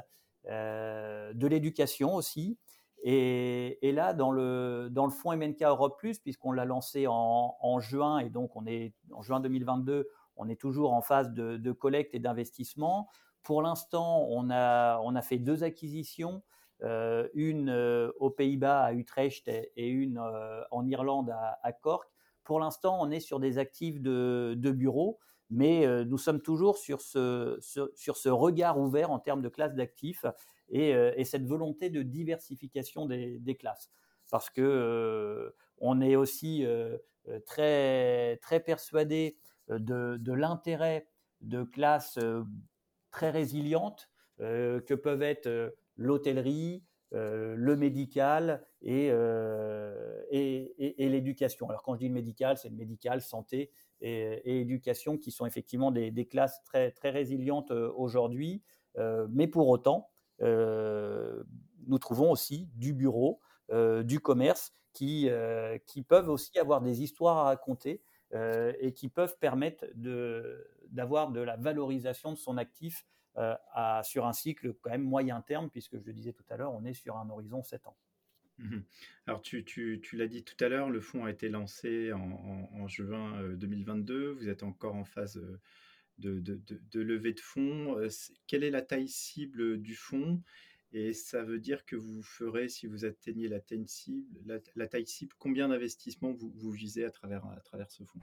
de 0.47 1.47
l'éducation 1.47 2.15
aussi. 2.15 2.59
Et, 3.05 3.93
là, 3.93 4.15
dans 4.15 4.31
le, 4.31 4.89
dans 4.91 5.07
le 5.07 5.11
fonds 5.11 5.37
MNK 5.37 5.63
Europe 5.63 5.99
Plus, 5.99 6.19
puisqu'on 6.21 6.53
l'a 6.53 6.65
lancé 6.65 7.07
en, 7.09 7.81
juin, 7.81 8.19
et 8.19 8.31
donc 8.31 8.55
on 8.55 8.65
est 8.67 8.95
en 9.13 9.23
juin 9.23 9.41
2022, 9.41 10.09
on 10.37 10.49
est 10.49 10.61
toujours 10.61 10.93
en 10.93 11.03
phase 11.03 11.33
de, 11.33 11.73
collecte 11.73 12.15
et 12.15 12.21
d'investissement. 12.21 13.09
Pour 13.43 13.61
l'instant, 13.61 14.27
on 14.31 14.51
a, 14.51 15.01
on 15.01 15.17
a 15.17 15.23
fait 15.23 15.39
deux 15.39 15.65
acquisitions, 15.65 16.43
euh, 16.85 17.29
une 17.35 17.71
euh, 17.71 18.13
aux 18.21 18.31
Pays-Bas 18.31 18.85
à 18.85 18.93
Utrecht 18.93 19.49
et 19.49 19.89
une 19.89 20.19
euh, 20.19 20.63
en 20.71 20.87
Irlande 20.87 21.35
à, 21.63 21.73
Cork. 21.73 22.09
Pour 22.45 22.61
l'instant, 22.61 22.99
on 23.01 23.11
est 23.11 23.21
sur 23.21 23.41
des 23.41 23.59
actifs 23.59 24.01
de, 24.01 24.55
de 24.57 24.71
bureau, 24.71 25.19
mais 25.53 26.05
nous 26.07 26.19
sommes 26.19 26.41
toujours 26.41 26.79
sur 26.79 27.03
ce, 27.03 27.59
sur 27.61 28.17
ce 28.17 28.29
regard 28.31 28.81
ouvert 28.81 29.11
en 29.11 29.19
termes 29.19 29.43
de 29.43 29.51
classe 29.51 29.75
d'actifs 29.75 30.25
euh, 30.75 31.13
et, 31.17 31.25
cette 31.25 31.45
volonté 31.45 31.91
de 31.91 32.03
diversification 32.03 33.07
des, 33.07 33.57
classes. 33.59 33.91
Parce 34.31 34.49
que 34.49 34.63
euh, 34.63 35.51
on 35.79 36.01
est 36.01 36.17
aussi 36.17 36.65
euh, 36.65 36.97
très, 37.47 38.39
très 38.39 38.61
persuadé 38.61 39.37
de, 39.69 40.33
l'intérêt 40.33 41.07
de 41.41 41.63
classes 41.63 42.19
très 43.11 43.31
résilientes 43.31 44.09
que 44.39 44.95
peuvent 44.95 45.23
être 45.23 45.75
l'hôtellerie, 45.97 46.83
le 47.13 47.77
médical 47.77 48.67
et, 48.81 49.11
et, 50.33 51.09
l'éducation. 51.09 51.69
Alors 51.69 51.83
quand 51.83 51.95
je 51.95 52.01
dis 52.01 52.09
le 52.09 52.15
médical, 52.15 52.57
c'est 52.57 52.69
le 52.69 52.77
médical, 52.77 53.21
santé 53.21 53.71
et, 54.01 54.61
éducation 54.61 55.19
qui 55.19 55.31
sont 55.31 55.47
effectivement 55.47 55.91
des, 55.91 56.27
classes 56.27 56.63
très, 56.65 56.93
résilientes 57.05 57.71
aujourd'hui. 57.71 58.63
mais 59.29 59.47
pour 59.47 59.69
autant, 59.69 60.09
euh, 60.43 61.43
nous 61.87 61.99
trouvons 61.99 62.31
aussi 62.31 62.69
du 62.75 62.93
bureau, 62.93 63.41
euh, 63.71 64.03
du 64.03 64.21
commerce 64.21 64.73
qui, 64.93 65.29
euh, 65.29 65.79
peuvent 66.09 66.29
aussi 66.29 66.59
avoir 66.59 66.81
des 66.81 67.03
histoires 67.03 67.39
à 67.39 67.45
raconter 67.45 68.03
et 68.81 68.95
qui 68.95 69.11
peuvent 69.11 69.37
permettre 69.39 69.85
d'avoir 70.89 71.33
de, 71.33 71.41
la 71.41 71.59
valorisation 71.59 72.33
de 72.33 72.39
son 72.39 72.57
actif 72.57 73.05
sur 74.05 74.27
un 74.27 74.33
cycle 74.33 74.73
quand 74.81 74.89
même 74.89 75.03
moyen 75.03 75.43
terme, 75.43 75.69
puisque 75.69 75.99
je 75.99 76.07
le 76.07 76.15
disais 76.15 76.33
tout 76.33 76.45
à 76.49 76.57
l'heure, 76.57 76.73
on 76.73 76.83
est 76.87 76.95
sur 76.95 77.19
un 77.19 77.29
horizon 77.29 77.63
7 77.63 77.87
ans. 77.89 77.97
Mmh 78.59 78.81
Alors, 79.27 79.43
tu, 79.43 80.01
l'as 80.13 80.27
dit 80.27 80.45
tout 80.45 80.63
à 80.65 80.69
l'heure, 80.69 80.91
le 80.91 81.01
fonds 81.01 81.25
a 81.25 81.31
été 81.31 81.49
lancé 81.49 82.13
en, 82.13 82.87
juin 82.89 83.43
2022. 83.55 84.33
Vous 84.33 84.49
êtes 84.49 84.63
encore 84.63 84.95
en 84.95 85.05
phase 85.05 85.41
de, 86.19 86.43
levée 86.95 87.33
de 87.33 87.41
fonds. 87.41 87.97
Quelle 88.47 88.65
est 88.65 88.71
la 88.71 88.83
taille 88.83 89.09
cible 89.09 89.81
du 89.81 89.95
fonds? 89.95 90.43
Et 90.95 91.15
ça 91.15 91.43
veut 91.43 91.59
dire 91.59 91.87
que 91.87 91.97
vous 91.97 92.23
ferez, 92.23 92.69
si 92.69 92.87
vous 92.87 93.07
atteignez 93.07 93.49
la 93.49 93.61
taille 93.61 93.89
cible, 93.89 94.61
la, 94.77 94.87
taille 94.87 95.07
cible 95.07 95.35
combien 95.39 95.69
d'investissements 95.69 96.33
vous, 96.33 96.53
vous, 96.55 96.71
visez 96.71 97.05
à 97.05 97.11
travers, 97.11 97.47
à 97.47 97.89
ce 97.89 98.05
fonds? 98.05 98.21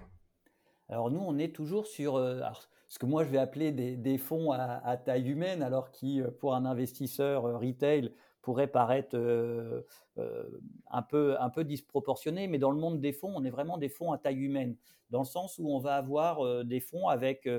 Alors 0.88 1.10
nous, 1.10 1.20
on 1.20 1.38
est 1.40 1.54
toujours 1.54 1.88
sur 1.88 2.18
ce 2.88 3.00
que 3.00 3.06
moi 3.08 3.24
je 3.24 3.30
vais 3.30 3.40
appeler 3.40 3.72
des, 3.72 4.18
fonds 4.20 4.52
à, 4.52 4.98
taille 4.98 5.30
humaine, 5.30 5.64
alors 5.64 5.92
qui, 5.92 6.22
pour 6.40 6.54
un 6.54 6.66
investisseur 6.66 7.44
retail, 7.60 8.14
pourrait 8.42 8.68
paraître 8.68 9.16
un, 10.90 11.02
peu, 11.02 11.40
un 11.40 11.50
peu 11.50 11.64
disproportionné, 11.64 12.48
mais 12.48 12.58
dans 12.58 12.72
le 12.72 12.80
monde 12.80 13.00
des 13.00 13.14
fonds, 13.14 13.34
on 13.36 13.44
est 13.44 13.50
vraiment 13.50 13.78
des 13.78 13.90
fonds 13.90 14.12
à 14.12 14.18
taille 14.18 14.40
humaine. 14.40 14.76
Dans 15.10 15.20
le 15.20 15.26
sens 15.26 15.58
où 15.58 15.70
on 15.70 15.80
va 15.80 15.96
avoir 15.96 16.46
euh, 16.46 16.64
des 16.64 16.80
fonds 16.80 17.08
avec 17.08 17.50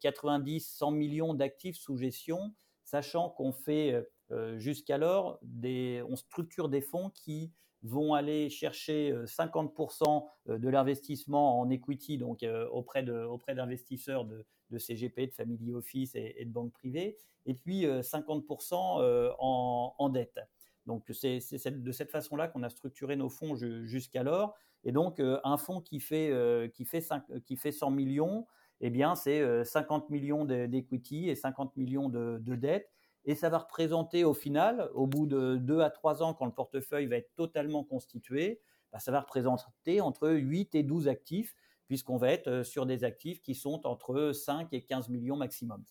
90, 0.00 0.64
euh, 0.64 0.78
100 0.78 0.90
millions 0.92 1.34
d'actifs 1.34 1.76
sous 1.76 1.96
gestion, 1.96 2.54
sachant 2.84 3.28
qu'on 3.28 3.52
fait 3.52 4.02
euh, 4.30 4.58
jusqu'alors, 4.58 5.38
on 5.42 6.16
structure 6.16 6.68
des 6.68 6.80
fonds 6.80 7.10
qui 7.10 7.52
vont 7.82 8.14
aller 8.14 8.50
chercher 8.50 9.12
50% 9.12 10.24
de 10.48 10.68
l'investissement 10.68 11.60
en 11.60 11.70
equity, 11.70 12.18
donc 12.18 12.44
auprès, 12.72 13.04
d'investisseurs 13.04 14.24
de, 14.24 14.44
CGP, 14.76 15.28
de 15.28 15.32
family 15.32 15.72
office 15.72 16.14
et, 16.14 16.44
de 16.44 16.50
banques 16.50 16.74
privées, 16.74 17.16
et 17.46 17.54
puis 17.54 17.86
50% 17.86 18.74
en, 18.74 19.94
en, 19.96 20.08
dette. 20.10 20.40
Donc 20.84 21.04
c'est 21.12 21.38
de 21.70 21.92
cette 21.92 22.10
façon-là 22.10 22.48
qu'on 22.48 22.62
a 22.62 22.68
structuré 22.68 23.16
nos 23.16 23.30
fonds 23.30 23.56
jusqu'alors. 23.56 24.54
Et 24.84 24.92
donc, 24.92 25.20
euh, 25.20 25.38
un 25.44 25.56
fonds 25.56 25.80
qui 25.80 26.00
fait, 26.00 26.30
euh, 26.30 26.68
qui, 26.68 26.84
fait 26.84 27.04
qui 27.44 27.56
fait 27.56 27.72
100 27.72 27.90
millions, 27.90 28.46
eh 28.80 28.90
bien, 28.90 29.14
c'est 29.14 29.64
50 29.64 30.04
euh, 30.04 30.06
millions 30.10 30.44
d'equity 30.44 31.28
et 31.28 31.34
50 31.34 31.76
millions 31.76 32.08
de, 32.08 32.38
dettes. 32.54 32.90
Et 33.24 33.34
ça 33.34 33.48
va 33.50 33.58
représenter 33.58 34.24
au 34.24 34.34
final, 34.34 34.88
au 34.94 35.06
bout 35.06 35.26
de 35.26 35.56
2 35.56 35.80
à 35.80 35.90
3 35.90 36.22
ans, 36.22 36.32
quand 36.32 36.46
le 36.46 36.52
portefeuille 36.52 37.06
va 37.06 37.16
être 37.16 37.34
totalement 37.34 37.84
constitué, 37.84 38.60
bah, 38.92 39.00
ça 39.00 39.12
va 39.12 39.20
représenter 39.20 40.00
entre 40.00 40.30
8 40.30 40.74
et 40.76 40.82
12 40.82 41.08
actifs, 41.08 41.54
puisqu'on 41.88 42.16
va 42.16 42.30
être 42.30 42.62
sur 42.62 42.86
des 42.86 43.02
actifs 43.02 43.42
qui 43.42 43.54
sont 43.54 43.86
entre 43.86 44.32
5 44.32 44.72
et 44.72 44.82
15 44.82 45.08
millions 45.08 45.36
maximum. 45.36 45.84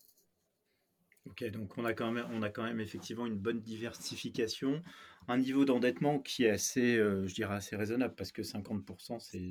Ok, 1.26 1.44
donc 1.50 1.76
on 1.76 1.84
a, 1.84 1.92
quand 1.92 2.10
même, 2.10 2.26
on 2.32 2.42
a 2.42 2.48
quand 2.48 2.62
même 2.62 2.80
effectivement 2.80 3.26
une 3.26 3.36
bonne 3.36 3.60
diversification, 3.60 4.82
un 5.26 5.36
niveau 5.36 5.66
d'endettement 5.66 6.20
qui 6.20 6.44
est 6.44 6.50
assez, 6.50 6.96
euh, 6.96 7.26
je 7.26 7.34
dirais, 7.34 7.56
assez 7.56 7.76
raisonnable 7.76 8.14
parce 8.14 8.32
que 8.32 8.42
50%, 8.42 9.18
c'est 9.20 9.50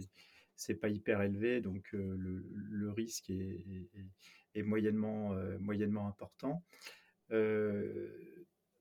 c'est 0.57 0.73
pas 0.73 0.89
hyper 0.89 1.21
élevé, 1.21 1.61
donc 1.61 1.93
euh, 1.93 2.15
le, 2.17 2.91
risque 2.91 3.29
est, 3.29 4.63
moyennement, 4.63 5.33
euh, 5.33 5.59
moyennement 5.59 6.07
important. 6.07 6.63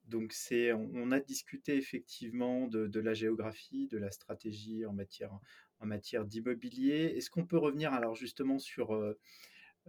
Donc 0.07 0.33
c'est, 0.33 0.73
on, 0.73 1.11
a 1.11 1.21
discuté 1.21 1.77
effectivement 1.77 2.69
de, 2.69 3.01
la 3.01 3.15
géographie, 3.15 3.89
de 3.89 3.99
la 3.99 4.11
stratégie 4.11 4.87
en 4.87 4.93
matière, 4.93 5.33
en 5.81 5.87
matière 5.87 6.25
d'immobilier. 6.25 7.15
Est-ce 7.17 7.31
qu'on 7.31 7.45
peut 7.45 7.59
revenir 7.59 7.93
alors 7.93 8.15
justement 8.15 8.59
sur 8.59 8.95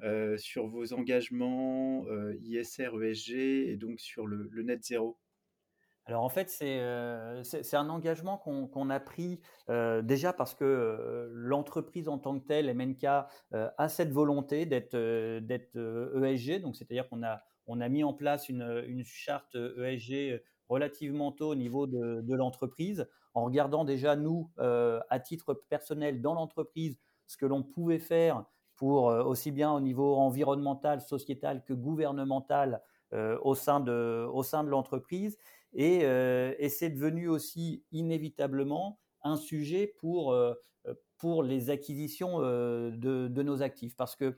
euh, 0.03 0.37
sur 0.37 0.67
vos 0.67 0.93
engagements 0.93 2.05
euh, 2.05 2.37
ISR, 2.43 2.91
ESG 3.01 3.31
et 3.31 3.77
donc 3.77 3.99
sur 3.99 4.27
le, 4.27 4.47
net 4.61 4.83
zéro? 4.83 5.17
Alors 6.05 6.23
en 6.23 6.29
fait, 6.29 6.49
c'est 6.49 6.79
euh, 6.81 7.41
un 7.73 7.89
engagement 7.89 8.37
qu'on 8.37 8.89
a 8.91 8.99
pris 8.99 9.41
déjà 9.67 10.33
parce 10.33 10.53
que 10.53 11.29
l'entreprise 11.33 12.07
en 12.07 12.19
tant 12.19 12.39
que 12.39 12.45
telle, 12.45 12.73
MNK, 12.73 13.05
a 13.51 13.89
cette 13.89 14.11
volonté 14.11 14.65
d'être 14.65 14.95
ESG. 14.95 16.49
E 16.51 16.59
donc 16.59 16.75
c'est-à-dire 16.75 17.09
qu'on 17.09 17.23
a, 17.23 17.43
on 17.67 17.81
a 17.81 17.89
mis 17.89 18.03
en 18.03 18.13
place 18.13 18.49
une, 18.49 19.03
charte 19.03 19.55
ESG 19.55 20.41
relativement 20.69 21.31
tôt 21.31 21.51
au 21.51 21.55
niveau 21.55 21.87
de, 21.87 22.35
l'entreprise, 22.35 23.07
en 23.33 23.45
regardant 23.45 23.85
déjà 23.85 24.15
nous, 24.15 24.49
à 24.57 25.19
titre 25.19 25.53
personnel 25.53 26.21
dans 26.21 26.33
l'entreprise, 26.33 26.97
ce 27.27 27.37
que 27.37 27.45
l'on 27.45 27.61
pouvait 27.63 27.99
faire 27.99 28.45
pour 28.77 29.09
euh, 29.09 29.23
aussi 29.23 29.51
bien 29.51 29.73
au 29.73 29.81
niveau 29.81 30.15
environnemental, 30.15 31.01
sociétal 31.01 31.63
que 31.65 31.73
gouvernemental 31.73 32.81
euh, 33.13 33.37
au 33.43 33.55
sein 33.55 33.79
de, 33.79 34.29
l'entreprise. 34.69 35.37
Et, 35.73 36.05
euh, 36.05 36.53
c'est 36.69 36.89
devenu 36.89 37.27
aussi 37.27 37.83
inévitablement 37.91 38.99
un 39.23 39.35
sujet 39.35 39.93
pour, 39.99 40.37
pour 41.17 41.43
les 41.43 41.69
acquisitions 41.69 42.39
de, 42.39 43.27
de, 43.27 43.43
nos 43.43 43.61
actifs. 43.61 43.95
Parce 43.97 44.15
que 44.15 44.37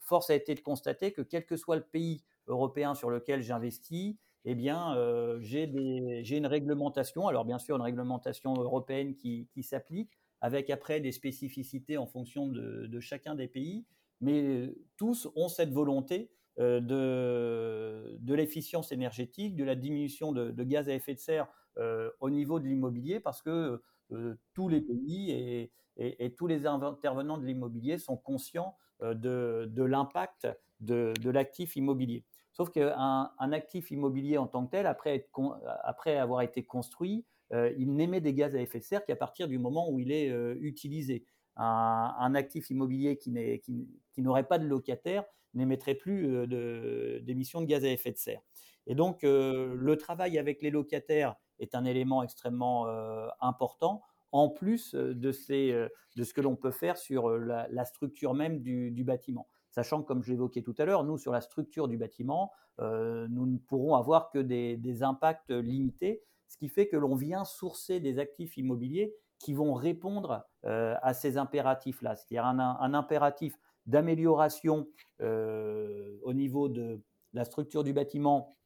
force 0.00 0.30
a 0.30 0.34
été 0.34 0.54
de 0.54 0.60
constater 0.60 1.12
que 1.12 1.22
quel 1.22 1.46
que 1.46 1.56
soit 1.56 1.76
le 1.76 1.82
pays 1.82 2.22
européen 2.46 2.94
sur 2.94 3.10
lequel 3.10 3.42
j'investis, 3.42 4.16
eh 4.44 4.54
bien, 4.54 4.94
j'ai 5.40 5.64
une 5.64 6.46
réglementation, 6.46 7.26
alors 7.26 7.44
bien 7.44 7.58
sûr 7.58 7.76
une 7.76 7.82
réglementation 7.82 8.54
européenne 8.54 9.16
qui, 9.16 9.62
s'applique, 9.62 10.16
avec 10.40 10.70
après 10.70 11.00
des 11.00 11.12
spécificités 11.12 11.98
en 11.98 12.06
fonction 12.06 12.46
de, 12.46 13.00
chacun 13.00 13.34
des 13.34 13.48
pays, 13.48 13.84
mais 14.20 14.74
tous 14.96 15.28
ont 15.34 15.48
cette 15.48 15.72
volonté 15.72 16.30
euh, 16.58 16.80
de, 16.80 18.34
l'efficience 18.34 18.92
énergétique, 18.92 19.56
de 19.56 19.64
la 19.64 19.74
diminution 19.74 20.32
de, 20.32 20.64
gaz 20.64 20.88
à 20.88 20.94
effet 20.94 21.14
de 21.14 21.18
serre 21.18 21.48
euh, 21.78 22.10
au 22.20 22.30
niveau 22.30 22.60
de 22.60 22.66
l'immobilier, 22.66 23.20
parce 23.20 23.42
que 23.42 23.82
euh, 24.12 24.34
tous 24.54 24.68
les 24.68 24.80
pays 24.80 25.30
et, 25.30 25.72
et, 25.96 26.34
tous 26.34 26.46
les 26.46 26.66
intervenants 26.66 27.38
de 27.38 27.46
l'immobilier 27.46 27.98
sont 27.98 28.16
conscients 28.16 28.76
de, 29.00 29.68
de 29.70 29.82
l'impact 29.82 30.48
de, 30.80 31.30
l'actif 31.30 31.76
immobilier. 31.76 32.24
Sauf 32.52 32.70
qu'un 32.70 33.30
un 33.38 33.52
actif 33.52 33.90
immobilier 33.90 34.38
en 34.38 34.46
tant 34.46 34.66
que 34.66 34.70
tel, 34.70 34.86
après, 34.86 36.16
avoir 36.16 36.42
été 36.42 36.64
construit, 36.64 37.24
il 37.52 37.94
n'émet 37.94 38.20
des 38.20 38.34
gaz 38.34 38.54
à 38.56 38.60
effet 38.60 38.78
de 38.78 38.84
serre 38.84 39.04
qu'à 39.04 39.16
partir 39.16 39.48
du 39.48 39.58
moment 39.58 39.90
où 39.90 40.00
il 40.00 40.12
est 40.12 40.28
utilisé. 40.60 41.24
Un, 41.58 42.34
actif 42.34 42.70
immobilier 42.70 43.16
qui 43.16 43.90
n'aurait 44.18 44.46
pas 44.46 44.58
de 44.58 44.66
locataire 44.66 45.24
n'émettrait 45.54 45.94
plus 45.94 46.46
d'émissions 47.22 47.60
de, 47.60 47.66
gaz 47.66 47.84
à 47.84 47.88
effet 47.88 48.12
de 48.12 48.18
serre. 48.18 48.40
Et 48.86 48.94
donc, 48.94 49.20
le 49.22 49.94
travail 49.96 50.38
avec 50.38 50.62
les 50.62 50.70
locataires 50.70 51.34
est 51.58 51.74
un 51.74 51.84
élément 51.84 52.22
extrêmement 52.22 52.86
important, 53.40 54.02
en 54.36 54.48
plus 54.48 54.94
de, 54.94 55.32
ce 55.32 56.34
que 56.34 56.40
l'on 56.40 56.56
peut 56.56 56.70
faire 56.70 56.98
sur 56.98 57.30
la, 57.30 57.84
structure 57.84 58.34
même 58.34 58.60
du, 58.60 59.04
bâtiment. 59.04 59.46
Sachant 59.70 60.02
que, 60.02 60.08
comme 60.08 60.22
je 60.22 60.30
l'évoquais 60.30 60.62
tout 60.62 60.74
à 60.78 60.84
l'heure, 60.84 61.04
nous, 61.04 61.18
sur 61.18 61.32
la 61.32 61.40
structure 61.40 61.88
du 61.88 61.96
bâtiment, 61.96 62.52
nous 62.78 63.46
ne 63.46 63.58
pourrons 63.58 63.94
avoir 63.94 64.30
que 64.30 64.38
des, 64.38 65.02
impacts 65.02 65.50
limités, 65.50 66.22
ce 66.48 66.56
qui 66.56 66.68
fait 66.68 66.86
que 66.86 66.96
l'on 66.96 67.14
vient 67.14 67.44
sourcer 67.44 68.00
des 68.00 68.18
actifs 68.18 68.56
immobiliers 68.56 69.14
qui 69.38 69.54
vont 69.54 69.74
répondre 69.74 70.46
à 70.62 71.14
ces 71.14 71.38
impératifs-là. 71.38 72.16
C'est-à-dire 72.16 72.44
un, 72.44 72.94
impératif 72.94 73.58
d'amélioration 73.86 74.86
au 75.20 76.32
niveau 76.34 76.68
de 76.68 77.00
la 77.32 77.44
structure 77.44 77.84
du 77.84 77.92
bâtiment 77.92 78.56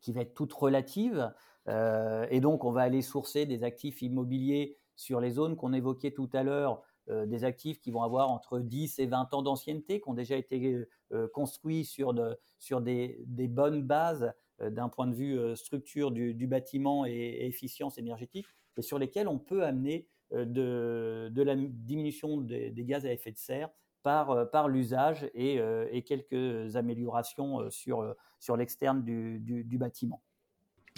qui 0.00 0.12
va 0.12 0.20
être 0.20 0.34
toute 0.34 0.52
relative. 0.52 1.32
et 1.66 2.40
donc, 2.40 2.64
on 2.64 2.72
va 2.72 2.82
aller 2.82 3.00
sourcer 3.00 3.46
des 3.46 3.64
actifs 3.64 4.02
immobiliers 4.02 4.78
sur 4.96 5.20
les 5.20 5.30
zones 5.30 5.56
qu'on 5.56 5.72
évoquait 5.72 6.12
tout 6.12 6.30
à 6.32 6.42
l'heure, 6.42 6.82
euh, 7.10 7.26
des 7.26 7.44
actifs 7.44 7.80
qui 7.80 7.90
vont 7.90 8.02
avoir 8.02 8.30
entre 8.30 8.60
10 8.60 8.98
et 8.98 9.06
20 9.06 9.34
ans 9.34 9.42
d'ancienneté, 9.42 10.00
qui 10.00 10.08
ont 10.08 10.14
déjà 10.14 10.36
été 10.36 10.86
euh, 11.12 11.28
construits 11.28 11.84
sur, 11.84 12.14
sur 12.58 12.80
des, 12.80 13.26
bonnes 13.26 13.82
bases 13.82 14.32
euh, 14.62 14.70
d'un 14.70 14.88
point 14.88 15.06
de 15.06 15.14
vue 15.14 15.38
structure 15.54 16.10
du, 16.10 16.46
bâtiment 16.46 17.04
et, 17.04 17.46
efficience 17.46 17.98
énergétique, 17.98 18.46
et 18.78 18.82
sur 18.82 18.98
lesquels 18.98 19.28
on 19.28 19.38
peut 19.38 19.64
amener 19.64 20.08
de, 20.32 21.30
la 21.36 21.56
diminution 21.56 22.38
des, 22.38 22.72
gaz 22.78 23.04
à 23.04 23.12
effet 23.12 23.32
de 23.32 23.38
serre 23.38 23.68
par, 24.02 24.50
par 24.50 24.68
l'usage 24.68 25.30
et, 25.34 25.60
quelques 26.06 26.74
améliorations 26.76 27.70
sur, 27.70 28.14
sur 28.40 28.56
l'externe 28.56 29.04
du 29.04 29.78
bâtiment. 29.78 30.22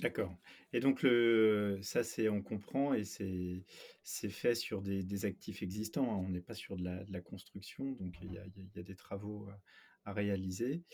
D'accord. 0.03 0.37
Et 0.75 0.81
donc 0.81 1.03
le 1.03 1.79
ça 1.83 2.05
c'est 2.05 2.29
on 2.29 2.43
comprend 2.43 2.93
et 2.93 3.05
c'est 3.05 3.65
c'est 4.03 4.29
fait 4.29 4.55
sur 4.55 4.83
des 4.83 5.25
actifs 5.25 5.63
existants, 5.63 6.13
hein. 6.13 6.23
On 6.23 6.29
n'est 6.29 6.43
pas 6.43 6.55
sur 6.55 6.77
de 6.77 6.85
la 7.11 7.21
construction, 7.23 7.93
donc 7.93 8.15
il 8.21 8.33
y 8.33 8.39
a 8.39 8.45
y 8.75 8.79
a 8.79 8.83
des 8.83 8.95
travaux, 8.97 9.49
à 10.05 10.13
réaliser. 10.13 10.85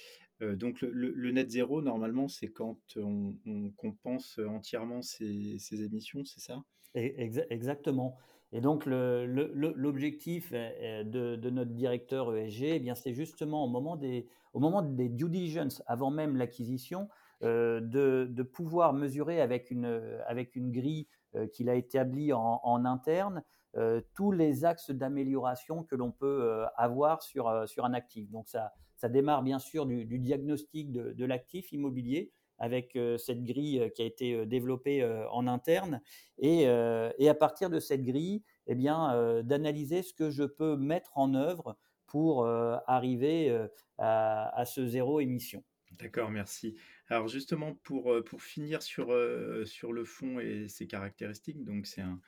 donc 0.40 0.82
le 0.82 1.30
net 1.32 1.50
zéro 1.50 1.82
normalement, 1.82 2.28
c'est 2.28 2.48
quand 2.48 2.78
on 2.96 3.36
compense 3.76 4.38
entièrement 4.38 5.02
ses 5.02 5.82
émissions, 5.82 6.24
c'est 6.24 6.40
ça? 6.40 6.62
exactement. 6.94 8.16
Et 8.52 8.60
donc 8.60 8.84
l'objectif, 8.86 10.52
de 10.52 11.50
notre 11.50 11.72
directeur 11.72 12.36
ESG, 12.36 12.62
eh 12.64 12.78
bien 12.80 12.94
c'est 12.94 13.14
justement 13.14 13.64
au 13.64 13.68
moment 13.68 13.96
des 13.96 14.28
au 14.52 14.60
moment 14.60 14.82
des 14.82 15.08
due 15.08 15.30
diligence, 15.30 15.82
avant 15.86 16.10
même 16.10 16.36
l'acquisition, 16.36 17.08
euh, 17.44 17.80
de, 17.80 18.42
pouvoir 18.42 18.92
mesurer 18.92 19.40
avec 19.40 19.70
une, 19.72 20.70
grille 20.70 21.08
euh, 21.34 21.48
qu'il 21.48 21.68
a 21.68 21.74
établie 21.74 22.32
en, 22.32 22.84
interne 22.84 23.42
euh, 23.76 24.00
tous 24.14 24.30
les 24.30 24.64
axes 24.64 24.90
d'amélioration 24.90 25.82
que 25.82 25.96
l'on 25.96 26.12
peut 26.12 26.64
avoir 26.76 27.22
sur, 27.22 27.48
un 27.48 27.94
actif. 27.94 28.30
Donc 28.30 28.48
ça, 28.48 28.72
ça 28.96 29.08
démarre 29.08 29.42
bien 29.42 29.58
sûr 29.58 29.86
du, 29.86 30.18
diagnostic 30.18 30.92
de, 30.92 31.24
l'actif 31.24 31.72
immobilier 31.72 32.30
avec 32.58 32.96
cette 33.18 33.42
grille 33.42 33.90
qui 33.96 34.02
a 34.02 34.04
été 34.04 34.46
développée 34.46 35.04
en 35.32 35.48
interne 35.48 36.00
et, 36.38 36.68
à 36.68 37.34
partir 37.34 37.70
de 37.70 37.80
cette 37.80 38.04
grille, 38.04 38.44
eh 38.68 38.76
bien, 38.76 39.42
d'analyser 39.42 40.02
ce 40.02 40.14
que 40.14 40.30
je 40.30 40.44
peux 40.44 40.76
mettre 40.76 41.10
en 41.18 41.34
œuvre 41.34 41.76
pour 42.06 42.46
arriver 42.46 43.66
à, 43.98 44.64
ce 44.64 44.86
zéro 44.86 45.18
émission. 45.18 45.64
D'accord, 45.98 46.30
merci. 46.30 46.76
Alors 47.08 47.28
justement, 47.28 47.74
pour, 47.74 48.24
finir 48.38 48.82
sur, 48.82 49.12
le 49.12 50.04
fond 50.04 50.40
et 50.40 50.68
ses 50.68 50.86
caractéristiques, 50.86 51.62
donc 51.64 51.86
c'est 51.86 52.00
un, 52.00 52.20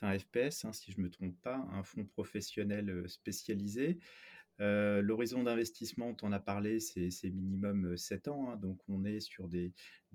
un 0.00 0.18
FPS, 0.18 0.64
hein, 0.64 0.72
si 0.72 0.90
je 0.90 0.98
ne 0.98 1.04
me 1.04 1.10
trompe 1.10 1.40
pas, 1.42 1.66
un 1.72 1.82
fonds 1.82 2.06
professionnel 2.06 3.08
spécialisé. 3.08 3.98
L'horizon 4.58 5.42
d'investissement, 5.42 6.16
on 6.22 6.30
a 6.30 6.38
parlé, 6.38 6.78
c'est 6.78 7.30
minimum 7.30 7.96
7 7.96 8.28
ans, 8.28 8.50
hein, 8.50 8.56
donc 8.56 8.78
on 8.88 9.04
est 9.04 9.20
sur 9.20 9.48
des, 9.48 9.72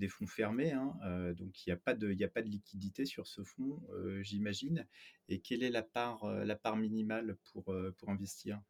fonds 0.07 0.27
fermés, 0.27 0.71
hein, 0.71 0.93
donc 1.33 1.65
il 1.65 1.69
n'y 1.69 1.73
a, 1.73 1.77
pas 1.77 1.93
de, 1.93 2.23
a 2.23 2.27
pas 2.29 2.41
de 2.41 2.49
liquidité 2.49 3.05
sur 3.05 3.27
ce 3.27 3.43
fonds, 3.43 3.81
j'imagine. 4.21 4.87
Et 5.27 5.39
quelle 5.39 5.63
est 5.63 5.69
la 5.69 5.83
part, 5.83 6.25
minimale 6.77 7.37
pour 7.53 8.09
investir? 8.09 8.61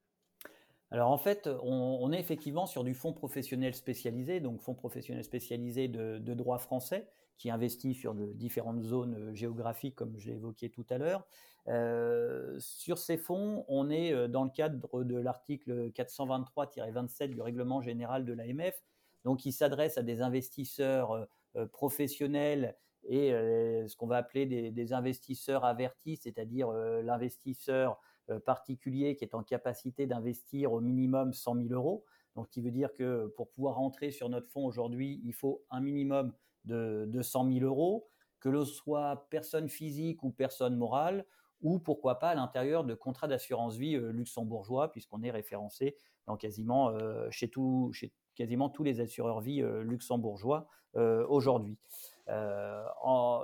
Alors 0.90 1.12
en 1.12 1.18
fait, 1.18 1.50
on, 1.64 2.12
est 2.14 2.20
effectivement 2.20 2.66
sur 2.66 2.84
du 2.86 2.94
fonds 2.94 3.12
professionnel 3.12 3.74
spécialisé, 3.74 4.40
donc 4.40 4.62
fonds 4.62 4.74
professionnel 4.74 5.24
spécialisé 5.24 5.90
de, 5.90 6.34
droit 6.34 6.60
français, 6.60 7.10
qui 7.38 7.50
investit 7.50 7.94
sur 7.94 8.16
différentes 8.16 8.82
zones 8.82 9.16
euh, 9.16 9.34
géographiques, 9.36 9.96
comme 9.96 10.18
je 10.18 10.30
l'ai 10.30 10.38
évoqué 10.38 10.70
tout 10.70 10.86
à 10.90 10.98
l'heure. 10.98 11.28
Euh, 11.68 12.56
sur 12.60 12.98
ces 12.98 13.18
fonds, 13.18 13.64
on 13.68 13.92
est 13.92 14.12
euh, 14.12 14.28
dans 14.28 14.44
le 14.44 14.50
cadre 14.50 15.04
de 15.04 15.18
l'article 15.18 15.92
423-27 15.92 17.28
du 17.28 17.42
règlement 17.42 17.82
général 17.82 18.26
de 18.26 18.34
l'AMF, 18.34 18.82
donc 19.24 19.40
qui 19.40 19.52
s'adresse 19.52 19.98
à 19.98 20.04
des 20.04 20.22
investisseurs 20.22 21.28
professionnels 21.74 22.78
et 23.04 23.32
ce 23.32 23.96
qu'on 23.98 24.08
va 24.08 24.18
appeler 24.18 24.46
des, 24.72 24.94
investisseurs 24.94 25.66
avertis, 25.66 26.18
c'est-à-dire 26.18 26.72
l'investisseur 26.72 28.00
particulier 28.46 29.16
qui 29.16 29.24
est 29.24 29.36
en 29.36 29.44
capacité 29.44 30.08
d'investir 30.08 30.74
au 30.74 30.82
minimum 30.82 31.34
100 31.34 31.56
000 31.56 31.68
euros. 31.72 32.06
Donc, 32.36 32.50
qui 32.50 32.62
veut 32.62 32.72
dire 32.72 32.94
que 32.94 33.34
pour 33.36 33.50
pouvoir 33.50 33.76
rentrer 33.76 34.12
sur 34.12 34.30
notre 34.30 34.48
fonds 34.50 34.66
aujourd'hui, 34.66 35.22
il 35.26 35.34
faut 35.34 35.66
un 35.72 35.82
minimum 35.82 36.34
de, 36.66 37.06
de 37.08 37.22
100 37.24 37.52
000 37.52 37.66
euros, 37.66 38.08
que 38.40 38.50
l'on 38.50 38.64
soit 38.64 39.28
personne 39.32 39.70
physique 39.70 40.22
ou 40.22 40.30
personne 40.30 40.76
morale, 40.76 41.26
ou 41.62 41.80
pourquoi 41.80 42.20
pas 42.20 42.30
à 42.30 42.36
l'intérieur 42.36 42.84
de 42.84 42.94
contrats 42.94 43.28
d'assurance 43.28 43.78
vie 43.78 43.96
euh, 43.96 44.12
luxembourgeois, 44.12 44.92
puisqu'on 44.92 45.24
est 45.24 45.32
référencé 45.32 45.98
dans 46.28 46.38
quasiment, 46.38 46.90
euh, 46.90 47.28
chez, 47.32 47.50
tout, 47.50 47.90
chez 47.92 48.14
quasiment 48.36 48.70
tous 48.70 48.84
les 48.84 49.00
assureurs 49.00 49.42
vie 49.42 49.64
luxembourgeois 49.82 50.68
aujourd'hui. 50.94 51.78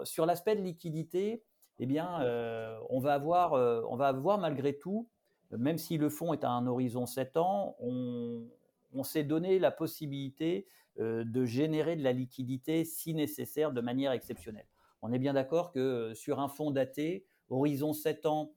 sur 0.04 0.26
l'aspect 0.26 0.56
de 0.56 0.62
liquidité, 0.62 1.44
eh 1.80 1.86
bien, 1.86 2.22
euh, 2.22 2.78
on, 2.90 3.00
va 3.00 3.14
avoir, 3.14 3.54
euh, 3.54 3.82
on 3.90 3.96
va 3.96 4.08
avoir 4.08 4.38
malgré 4.38 4.78
tout, 4.78 5.08
même 5.52 5.78
si 5.78 5.98
le 5.98 6.10
fonds 6.10 6.34
est 6.34 6.44
à 6.44 6.50
un 6.50 6.68
horizon 6.68 7.06
7 7.06 7.38
ans, 7.38 7.76
on, 7.80 9.04
s'est 9.04 9.24
donné 9.24 9.58
la 9.60 9.72
possibilité 9.72 10.68
euh, 11.00 11.24
de 11.26 11.46
générer 11.46 11.96
de 11.96 12.04
la 12.04 12.14
liquidité 12.14 12.86
si 12.86 13.14
nécessaire 13.14 13.72
de 13.72 13.82
manière 13.82 14.12
exceptionnelle. 14.12 14.68
On 15.02 15.12
est 15.12 15.20
bien 15.20 15.34
d'accord 15.34 15.72
que 15.72 16.14
sur 16.14 16.40
un 16.40 16.48
fonds 16.48 16.72
daté, 16.72 17.26
horizon 17.50 17.94
7 17.94 18.26
ans, 18.26 18.54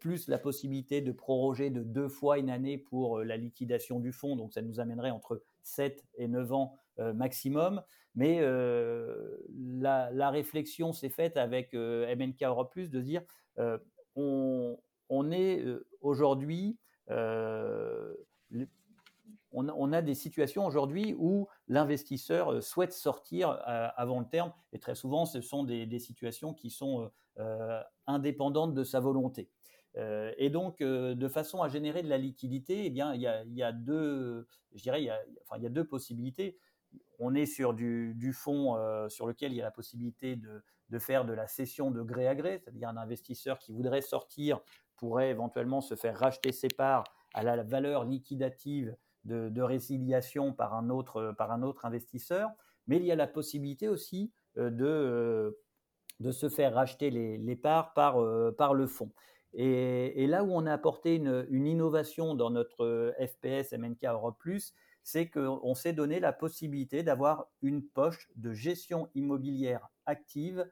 plus 0.00 0.28
la 0.28 0.38
possibilité 0.38 1.02
de 1.02 1.12
proroger 1.12 1.68
de 1.68 1.82
deux 1.82 2.08
fois 2.08 2.38
une 2.38 2.48
année 2.48 2.78
pour 2.78 3.18
la 3.18 3.36
liquidation 3.36 4.00
du 4.00 4.10
fonds, 4.10 4.34
donc 4.34 4.54
ça 4.54 4.62
nous 4.62 4.80
amènerait 4.80 5.10
entre 5.10 5.42
7 5.64 6.02
et 6.14 6.28
9 6.28 6.52
ans 6.54 6.76
maximum. 7.14 7.82
Mais 8.14 8.40
la, 9.50 10.30
réflexion 10.30 10.92
s'est 10.92 11.10
faite 11.10 11.36
avec 11.36 11.72
MNK 11.74 12.42
Europe 12.42 12.72
Plus 12.72 12.90
de 12.90 13.00
dire 13.00 13.22
on, 14.16 14.78
on, 15.08 15.30
est 15.30 15.64
aujourd'hui 16.00 16.76
on, 19.52 19.92
a 19.92 20.02
des 20.02 20.14
situations 20.14 20.66
aujourd'hui 20.66 21.14
où 21.18 21.48
l'investisseur 21.68 22.62
souhaite 22.62 22.92
sortir 22.92 23.58
avant 23.64 24.20
le 24.20 24.26
terme, 24.26 24.52
et 24.72 24.78
très 24.78 24.94
souvent, 24.94 25.26
ce 25.26 25.40
sont 25.40 25.64
des, 25.64 25.98
situations 25.98 26.54
qui 26.54 26.70
sont 26.70 27.10
indépendantes 28.06 28.74
de 28.74 28.84
sa 28.84 29.00
volonté. 29.00 29.50
et 29.96 30.50
donc, 30.50 30.80
de 30.80 31.28
façon 31.28 31.62
à 31.62 31.68
générer 31.68 32.02
de 32.02 32.08
la 32.08 32.18
liquidité, 32.18 32.86
eh 32.86 32.90
bien, 32.90 33.14
il 33.14 33.22
y 33.22 33.62
a, 33.62 33.72
deux, 33.72 34.46
je 34.74 34.82
dirais, 34.82 35.02
il 35.02 35.12
enfin, 35.42 35.56
il 35.56 35.62
y 35.62 35.66
a 35.66 35.70
deux 35.70 35.86
possibilités 35.86 36.58
on 37.20 37.34
est 37.34 37.46
sur 37.46 37.74
du, 37.74 38.32
fonds 38.32 38.76
euh, 38.76 39.08
sur 39.08 39.26
lequel 39.26 39.52
il 39.52 39.56
y 39.56 39.60
a 39.60 39.64
la 39.64 39.70
possibilité 39.70 40.36
de, 40.36 40.98
faire 40.98 41.24
de 41.24 41.32
la 41.32 41.46
cession 41.46 41.90
de 41.90 42.02
gré 42.02 42.26
à 42.26 42.34
gré, 42.34 42.58
c'est-à-dire 42.58 42.88
un 42.88 42.96
investisseur 42.96 43.58
qui 43.58 43.72
voudrait 43.72 44.00
sortir 44.00 44.60
pourrait 44.96 45.30
éventuellement 45.30 45.80
se 45.80 45.94
faire 45.94 46.18
racheter 46.18 46.50
ses 46.50 46.68
parts 46.68 47.04
à 47.34 47.42
la 47.42 47.62
valeur 47.62 48.04
liquidative 48.04 48.96
de, 49.24 49.62
résiliation 49.62 50.52
par 50.52 50.74
un, 50.74 50.88
autre, 50.90 51.34
par 51.36 51.52
un 51.52 51.62
autre 51.62 51.84
investisseur, 51.84 52.50
mais 52.86 52.96
il 52.96 53.04
y 53.04 53.12
a 53.12 53.16
la 53.16 53.26
possibilité 53.26 53.86
aussi 53.86 54.32
euh, 54.56 54.70
de, 54.70 54.84
euh, 54.84 55.50
de 56.20 56.32
se 56.32 56.48
faire 56.48 56.74
racheter 56.74 57.10
les, 57.10 57.56
parts 57.56 57.92
par, 57.92 58.16
par 58.56 58.74
le 58.74 58.86
fonds. 58.86 59.12
Et, 59.52 60.26
là 60.26 60.44
où 60.44 60.52
on 60.52 60.66
a 60.66 60.72
apporté 60.72 61.16
une, 61.16 61.66
innovation 61.66 62.34
dans 62.34 62.50
notre 62.50 63.14
FPS 63.20 63.72
MNK 63.72 64.04
Europe 64.04 64.38
c'est 65.10 65.28
qu'on 65.28 65.74
s'est 65.74 65.92
donné 65.92 66.20
la 66.20 66.32
possibilité 66.32 67.02
d'avoir 67.02 67.48
une 67.62 67.82
poche 67.82 68.28
de 68.36 68.52
gestion 68.52 69.08
immobilière 69.14 69.88
active 70.06 70.68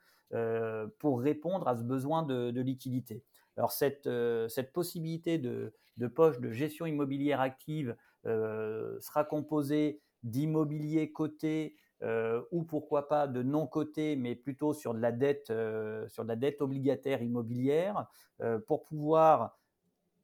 pour 0.98 1.20
répondre 1.20 1.68
à 1.68 1.77
ce 1.77 1.83
besoin 1.83 2.22
de, 2.22 2.61
liquidité. 2.61 3.24
Alors 3.57 3.72
cette, 3.72 4.09
cette 4.48 4.72
possibilité 4.72 5.38
de, 5.38 5.72
poche 6.14 6.38
de 6.38 6.53
gestion 6.53 6.85
immobilière 6.85 7.40
active 7.40 7.96
sera 8.24 9.24
composée 9.24 10.03
d'immobilier 10.22 11.12
coté 11.12 11.77
euh, 12.03 12.42
ou 12.53 12.62
pourquoi 12.62 13.09
pas 13.09 13.27
de 13.27 13.42
non 13.42 13.66
coté, 13.66 14.14
mais 14.14 14.37
plutôt 14.37 14.72
sur 14.72 14.94
de 14.94 15.01
la 15.01 15.11
dette, 15.11 15.51
euh, 15.51 16.07
sur 16.09 16.22
de 16.22 16.29
la 16.29 16.37
dette 16.37 16.61
obligataire 16.61 17.22
immobilière, 17.22 18.07
euh, 18.40 18.61
pour 18.61 18.85
pouvoir, 18.85 19.59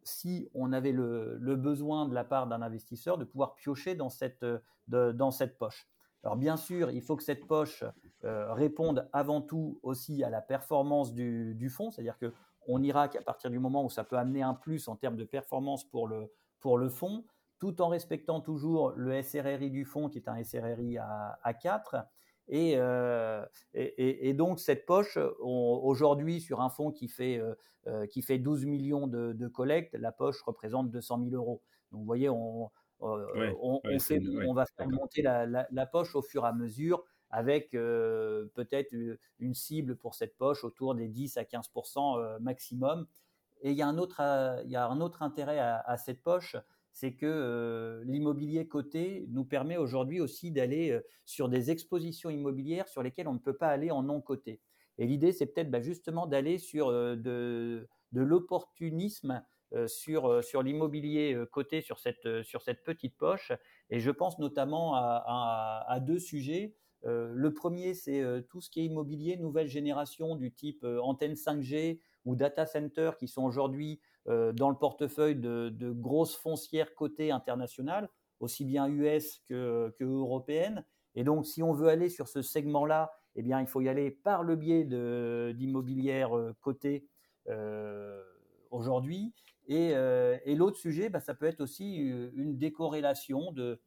si 0.05 0.49
on 0.55 0.73
avait 0.73 0.93
le, 0.93 1.57
besoin 1.57 2.07
de 2.07 2.15
la 2.15 2.25
part 2.25 2.47
d'un 2.47 2.63
investisseur, 2.63 3.19
de 3.19 3.25
pouvoir 3.25 3.55
piocher 3.55 3.95
dans 3.95 4.11
cette, 4.11 4.45
dans 4.89 5.31
cette 5.31 5.59
poche. 5.59 5.89
Alors 6.23 6.37
bien 6.37 6.57
sûr, 6.57 6.91
il 6.91 7.03
faut 7.03 7.17
que 7.17 7.23
cette 7.23 7.47
poche 7.47 7.85
réponde 8.23 9.09
avant 9.13 9.41
tout 9.41 9.81
aussi 9.83 10.25
à 10.25 10.31
la 10.31 10.41
performance 10.41 11.13
du, 11.13 11.55
du 11.55 11.69
fonds, 11.69 11.91
c'est-à-dire 11.91 12.19
que 12.19 12.33
on 12.67 12.83
ira 12.83 13.09
qu'à 13.09 13.23
partir 13.23 13.51
du 13.51 13.59
moment 13.59 13.85
où 13.85 13.91
ça 13.91 14.05
peut 14.05 14.17
amener 14.17 14.43
un 14.43 14.55
plus 14.55 14.89
en 14.89 14.97
termes 14.97 15.17
de 15.17 15.25
performance 15.25 15.85
pour 15.85 16.09
le, 16.09 16.33
pour 16.61 16.79
le 16.79 16.89
fonds, 16.89 17.25
tout 17.59 17.81
en 17.81 17.89
respectant 17.89 18.41
toujours 18.41 18.93
le 18.97 19.23
SRRI 19.23 19.71
du 19.71 19.85
fonds, 19.85 20.09
qui 20.09 20.19
est 20.19 20.29
un 20.29 20.43
SRRI 20.43 20.99
à, 20.99 21.55
4. 21.55 21.97
Euh, 22.53 23.45
et, 23.73 24.29
et, 24.29 24.35
donc 24.35 24.61
cette 24.61 24.87
poche, 24.87 25.19
aujourd'hui 25.41 26.41
sur 26.41 26.61
un 26.61 26.69
fonds 26.69 26.91
qui 26.91 27.09
fait, 27.09 27.39
euh, 27.39 27.55
euh, 27.87 28.07
qui 28.07 28.23
fait 28.23 28.39
12 28.39 28.67
millions 28.67 29.07
de, 29.07 29.33
de 29.33 29.49
collectes, 29.49 29.95
la 29.95 30.13
poche 30.13 30.43
représente 30.43 30.91
200 30.91 31.21
000 31.31 31.35
euros. 31.35 31.63
Donc 31.91 32.01
vous 32.01 32.07
voyez, 32.07 32.29
on, 32.29 32.71
on, 33.01 33.81
va 34.55 34.67
faire 34.67 34.89
monter 34.89 35.23
la, 35.23 35.47
la, 35.47 35.87
poche 35.87 36.15
au 36.15 36.23
fur 36.23 36.45
et 36.45 36.49
à 36.49 36.53
mesure 36.53 37.05
avec 37.31 37.73
peut-être 37.73 38.95
une 39.41 39.55
cible 39.55 39.97
pour 39.97 40.15
cette 40.15 40.37
poche 40.37 40.65
autour 40.65 40.95
des 40.95 41.09
10 41.09 41.37
à 41.37 41.43
15% 41.43 42.41
maximum. 42.41 43.07
Et 43.63 43.71
il 43.71 43.77
y, 43.77 43.83
a 43.83 43.89
un 43.89 43.99
autre, 43.99 44.21
il 44.65 44.71
y 44.71 44.77
a 44.77 44.87
un 44.87 45.01
autre 45.01 45.23
intérêt 45.23 45.59
à, 45.59 45.81
à 45.81 45.97
cette 45.97 46.23
poche, 46.23 46.57
c'est 46.95 47.13
que 47.13 47.27
euh, 47.27 48.05
l'immobilier 48.05 48.69
coté 48.69 49.27
nous 49.31 49.45
permet 49.45 49.77
aujourd'hui 49.77 50.21
aussi 50.21 50.53
d'aller 50.53 50.93
euh, 50.93 51.01
sur 51.25 51.49
des 51.49 51.73
expositions 51.73 52.31
immobilières 52.31 52.87
sur 52.87 53.03
lesquelles 53.03 53.27
on 53.27 53.35
ne 53.35 53.41
peut 53.41 53.57
pas 53.57 53.67
aller 53.67 53.91
en 53.91 54.05
non 54.05 54.21
coté. 54.21 54.61
Et 54.99 55.07
l'idée, 55.07 55.33
c'est 55.33 55.47
peut-être 55.47 55.73
bah, 55.73 55.81
justement 55.81 56.29
d'aller 56.29 56.57
sur 56.57 56.89
euh, 56.89 57.17
de, 57.17 57.89
l'opportunisme 58.13 59.45
sur, 59.89 60.63
l'immobilier 60.63 61.37
coté 61.51 61.81
sur 61.81 61.99
cette, 61.99 62.23
petite 62.85 63.17
poche. 63.17 63.51
Et 63.91 63.99
je 63.99 64.13
pense 64.13 64.39
notamment 64.39 64.95
à, 64.95 65.99
deux 66.01 66.21
sujets. 66.21 66.77
le 67.03 67.49
premier, 67.49 67.93
c'est 67.95 68.23
tout 68.49 68.61
ce 68.61 68.71
qui 68.71 68.83
est 68.83 68.85
immobilier 68.85 69.37
nouvelle 69.37 69.67
génération 69.67 70.37
du 70.37 70.53
type 70.53 70.87
antenne 71.03 71.35
5G 71.35 71.99
ou 72.25 72.37
data 72.37 72.67
center 72.67 73.11
qui 73.19 73.27
sont 73.27 73.43
aujourd'hui 73.43 74.01
dans 74.27 74.71
le 74.71 74.77
portefeuille 74.77 75.37
de, 75.37 75.93
grosses 75.93 76.37
foncières 76.37 76.95
cotées 76.95 77.31
internationales, 77.31 78.09
aussi 78.41 78.65
bien 78.65 78.89
US 78.89 79.41
que, 79.47 79.95
que 79.99 80.05
européennes. 80.05 80.85
Et 81.15 81.25
donc, 81.25 81.47
si 81.47 81.63
on 81.63 81.73
veut 81.73 81.89
aller 81.89 82.09
sur 82.09 82.29
ce 82.29 82.43
segment-là, 82.43 83.13
eh 83.37 83.43
bien, 83.43 83.61
il 83.61 83.67
faut 83.67 83.81
y 83.81 83.89
aller 83.89 84.11
par 84.11 84.43
le 84.43 84.57
biais 84.57 84.85
d'immobilière 85.55 86.37
euh, 86.37 86.55
cotée 86.61 87.07
euh, 87.49 88.23
aujourd'hui. 88.71 89.35
Et, 89.67 89.95
l'autre 90.55 90.77
sujet, 90.77 91.09
bah, 91.09 91.21
ça 91.21 91.35
peut 91.35 91.47
être 91.47 91.63
aussi 91.63 91.97
une 91.97 92.59
décorrélation 92.59 93.51
de, 93.53 93.79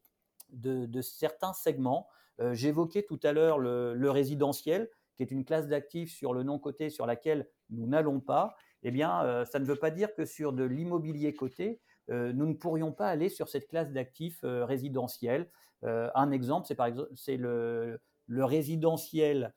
certains 1.01 1.53
segments. 1.53 2.07
J'évoquais 2.53 3.03
tout 3.03 3.19
à 3.21 3.31
l'heure 3.31 3.59
le, 3.59 3.93
le, 3.93 4.09
résidentiel, 4.09 4.89
qui 5.15 5.21
est 5.21 5.29
une 5.29 5.45
classe 5.45 5.67
d'actifs 5.67 6.11
sur 6.11 6.33
le 6.33 6.41
non 6.41 6.57
coté 6.57 6.89
sur 6.89 7.05
laquelle 7.05 7.47
nous 7.69 7.85
n'allons 7.85 8.19
pas 8.19 8.55
eh 8.83 8.91
bien, 8.91 9.23
euh, 9.23 9.45
ça 9.45 9.59
ne 9.59 9.65
veut 9.65 9.75
pas 9.75 9.91
dire 9.91 10.13
que 10.13 10.25
sur 10.25 10.53
de 10.53 10.63
l'immobilier 10.63 11.33
coté, 11.33 11.81
euh, 12.09 12.31
nous 12.33 12.45
ne 12.45 12.53
pourrions 12.53 12.91
pas 12.91 13.09
aller 13.09 13.29
sur 13.29 13.49
cette 13.49 13.67
classe 13.67 13.91
d'actifs 13.91 14.43
euh, 14.43 14.65
résidentiels. 14.65 15.49
un 15.83 16.31
exemple, 16.31 16.67
c'est 16.67 16.75
par 16.75 16.87
exemple 16.87 17.09
le, 17.27 17.99
résidentiel 18.45 19.53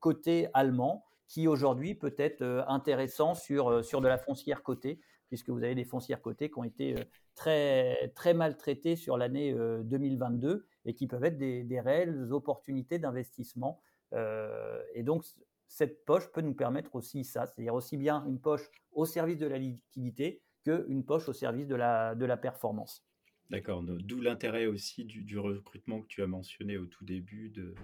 coté 0.00 0.48
allemand 0.54 1.04
qui 1.26 1.46
aujourd'hui 1.46 1.94
peut 1.94 2.14
être 2.16 2.64
intéressant 2.68 3.34
sur, 3.34 3.84
sur 3.84 4.00
de 4.00 4.08
la 4.08 4.16
foncière 4.16 4.62
cotée, 4.62 4.98
puisque 5.28 5.50
vous 5.50 5.62
avez 5.62 5.74
des 5.74 5.84
foncières 5.84 6.22
cotées 6.22 6.50
qui 6.50 6.58
ont 6.58 6.64
été 6.64 6.94
très, 7.34 8.10
très 8.14 8.32
maltraitées 8.32 8.96
sur 8.96 9.18
l'année 9.18 9.54
2022 9.84 10.66
et 10.86 10.94
qui 10.94 11.06
peuvent 11.06 11.24
être 11.24 11.36
des, 11.36 11.64
des 11.64 11.80
réelles 11.80 12.32
opportunités 12.32 12.98
d'investissement. 12.98 13.82
et 14.14 15.02
donc, 15.02 15.24
cette 15.68 16.04
poche 16.04 16.30
peut 16.32 16.40
nous 16.40 16.54
permettre 16.54 16.94
aussi 16.96 17.24
ça, 17.24 17.46
c'est-à-dire 17.46 17.74
aussi 17.74 17.96
bien 17.96 18.24
une 18.26 18.40
poche 18.40 18.68
au 18.92 19.04
service 19.04 19.36
de 19.36 19.46
la 19.46 19.58
liquidité 19.58 20.42
qu'une 20.64 21.04
poche 21.04 21.28
au 21.28 21.32
service 21.32 21.66
de 21.66 21.76
la, 21.76 22.14
de 22.14 22.24
la 22.24 22.36
performance. 22.36 23.06
D'accord, 23.50 23.82
d'où 23.82 24.20
l'intérêt 24.20 24.66
aussi 24.66 25.04
du, 25.04 25.38
recrutement 25.38 26.02
que 26.02 26.06
tu 26.08 26.22
as 26.22 26.26
mentionné 26.26 26.76
au 26.76 26.86
tout 26.86 27.04
début 27.04 27.48
de, 27.50 27.74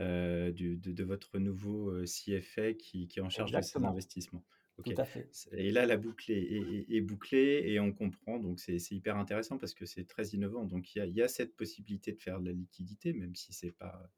euh, 0.00 0.50
de, 0.52 1.04
votre 1.04 1.38
nouveau 1.38 1.90
euh, 1.90 2.04
CFA 2.04 2.72
qui, 2.72 3.08
qui 3.08 3.18
est 3.18 3.22
en 3.22 3.28
charge 3.28 3.52
de 3.52 3.60
cet 3.60 3.82
investissement. 3.82 4.44
Tout 4.84 4.94
à 4.96 5.04
fait. 5.04 5.28
Et 5.52 5.72
là, 5.72 5.86
la 5.86 5.96
boucle 5.96 6.30
est, 6.30 7.00
bouclée 7.00 7.64
et 7.66 7.80
on 7.80 7.92
comprend. 7.92 8.38
Donc, 8.38 8.60
c'est 8.60 8.78
hyper 8.92 9.16
intéressant 9.16 9.58
parce 9.58 9.74
que 9.74 9.84
c'est 9.86 10.04
très 10.04 10.28
innovant. 10.28 10.64
Donc, 10.64 10.94
il 10.94 10.98
y 10.98 11.00
a, 11.02 11.06
y 11.06 11.20
a, 11.20 11.28
cette 11.28 11.56
possibilité 11.56 12.12
de 12.12 12.20
faire 12.20 12.40
de 12.40 12.46
la 12.46 12.52
liquidité, 12.52 13.12
même 13.12 13.34
si 13.34 13.52
c'est 13.52 13.72
pas 13.72 14.08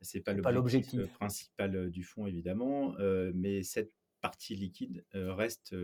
c'est 0.00 0.20
pas 0.20 0.52
l'objectif 0.52 1.00
euh, 1.00 1.06
principal 1.06 1.74
euh, 1.74 1.90
du 1.90 2.04
fonds, 2.04 2.26
évidemment, 2.26 2.94
euh, 2.98 3.32
mais 3.34 3.62
cette 3.62 3.92
partie 4.20 4.54
liquide 4.54 5.04
reste 5.12 5.76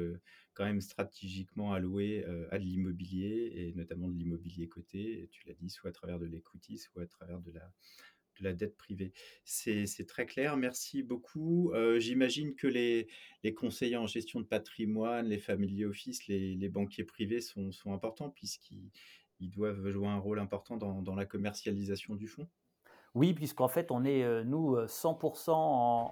quand 0.54 0.64
même 0.64 0.80
stratégiquement 0.80 1.74
allouée 1.74 2.24
à 2.50 2.58
de 2.58 2.64
l'immobilier 2.64 3.52
et 3.54 3.74
notamment 3.74 4.08
de 4.08 4.14
l'immobilier 4.14 4.66
coté, 4.66 5.28
tu 5.30 5.46
l'as 5.46 5.52
dit, 5.52 5.68
soit 5.68 5.90
à 5.90 5.92
travers 5.92 6.18
de 6.18 6.24
l'equity, 6.24 6.78
soit 6.78 7.02
à 7.02 7.06
travers 7.06 7.38
de 7.40 7.50
la, 7.50 7.70
de 8.38 8.44
la 8.44 8.54
dette 8.54 8.78
privée. 8.78 9.12
C'est 9.44 10.06
très 10.08 10.24
clair, 10.24 10.56
merci 10.56 11.02
beaucoup. 11.02 11.70
J'imagine 11.98 12.54
que 12.54 12.66
les, 12.66 13.08
les, 13.42 13.52
conseillers 13.52 13.98
en 13.98 14.06
gestion 14.06 14.40
de 14.40 14.46
patrimoine, 14.46 15.26
les 15.26 15.38
family 15.38 15.84
office, 15.84 16.26
les, 16.26 16.54
les 16.54 16.68
banquiers 16.70 17.04
privés 17.04 17.42
sont, 17.42 17.72
sont 17.72 17.92
importants 17.92 18.30
puisqu'ils 18.30 19.50
doivent 19.50 19.86
jouer 19.90 20.08
un 20.08 20.16
rôle 20.16 20.38
important 20.38 20.78
dans, 20.78 21.02
dans 21.02 21.14
la 21.14 21.26
commercialisation 21.26 22.14
du 22.14 22.26
fonds. 22.26 22.48
Oui, 23.14 23.34
puisqu'en 23.34 23.68
fait, 23.68 23.90
on 23.90 24.04
est, 24.04 24.22
euh, 24.22 24.44
nous, 24.44 24.76
100% 24.86 25.50
euh, 25.50 25.52